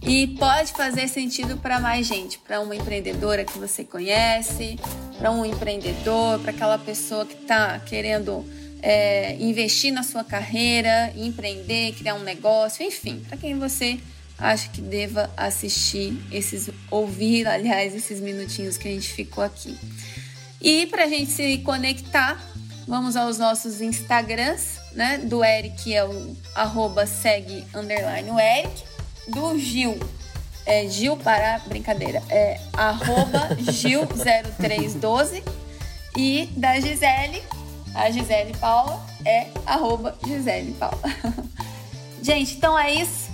E 0.03 0.27
pode 0.27 0.73
fazer 0.73 1.07
sentido 1.07 1.57
para 1.57 1.79
mais 1.79 2.05
gente, 2.05 2.39
para 2.41 2.61
uma 2.61 2.75
empreendedora 2.75 3.45
que 3.45 3.57
você 3.57 3.85
conhece, 3.85 4.77
para 5.19 5.31
um 5.31 5.45
empreendedor, 5.45 6.41
para 6.41 6.51
aquela 6.51 6.79
pessoa 6.79 7.25
que 7.25 7.35
está 7.35 7.79
querendo 7.79 8.45
é, 8.83 9.37
investir 9.41 9.93
na 9.93 10.03
sua 10.03 10.25
carreira, 10.25 11.13
empreender, 11.17 11.93
criar 11.93 12.15
um 12.15 12.23
negócio, 12.23 12.85
enfim, 12.85 13.23
para 13.29 13.37
quem 13.37 13.59
você 13.59 13.99
acha 14.39 14.69
que 14.69 14.81
deva 14.81 15.31
assistir 15.37 16.17
esses, 16.31 16.71
ouvir, 16.91 17.47
aliás, 17.47 17.95
esses 17.95 18.21
minutinhos 18.21 18.77
que 18.77 18.89
a 18.89 18.91
gente 18.91 19.09
ficou 19.09 19.43
aqui. 19.43 19.77
E 20.61 20.87
para 20.87 21.05
a 21.05 21.09
gente 21.09 21.31
se 21.31 21.59
conectar, 21.59 22.41
vamos 22.87 23.17
aos 23.17 23.39
nossos 23.39 23.81
Instagrams, 23.81 24.79
né? 24.93 25.19
Do 25.19 25.45
Eric 25.45 25.95
é 25.95 26.05
o 26.05 26.37
arroba 26.55 27.07
segue 27.07 27.65
underline 27.75 28.31
o 28.31 28.39
Eric. 28.39 28.85
Do 29.29 29.59
Gil, 29.59 29.99
é 30.65 30.89
Gil 30.89 31.17
para 31.17 31.59
brincadeira, 31.61 32.23
é 32.29 32.61
arroba 32.73 33.49
Gil0312. 33.57 35.43
E 36.17 36.49
da 36.57 36.81
Gisele, 36.81 37.43
a 37.99 38.11
Gisele 38.11 38.57
Paula, 38.59 39.05
é 39.27 39.49
arroba 39.67 40.17
Gisele 40.25 40.73
Paula. 40.75 40.99
Gente, 42.23 42.57
então 42.57 42.79
é 42.79 42.95
isso. 42.95 43.29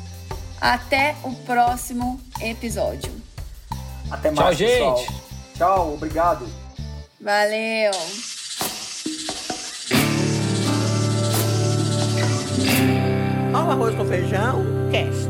Até 0.60 1.14
o 1.22 1.34
próximo 1.34 2.18
episódio. 2.40 3.12
Até 4.10 4.30
Tchau, 4.32 4.44
mais, 4.44 4.56
pessoal. 4.56 4.96
gente. 4.96 5.12
Tchau, 5.56 5.94
obrigado. 5.94 6.48
Valeu! 7.20 7.92
Ao 13.54 13.70
arroz 13.70 13.94
com 13.94 14.04
feijão, 14.06 14.64
cast. 14.90 15.23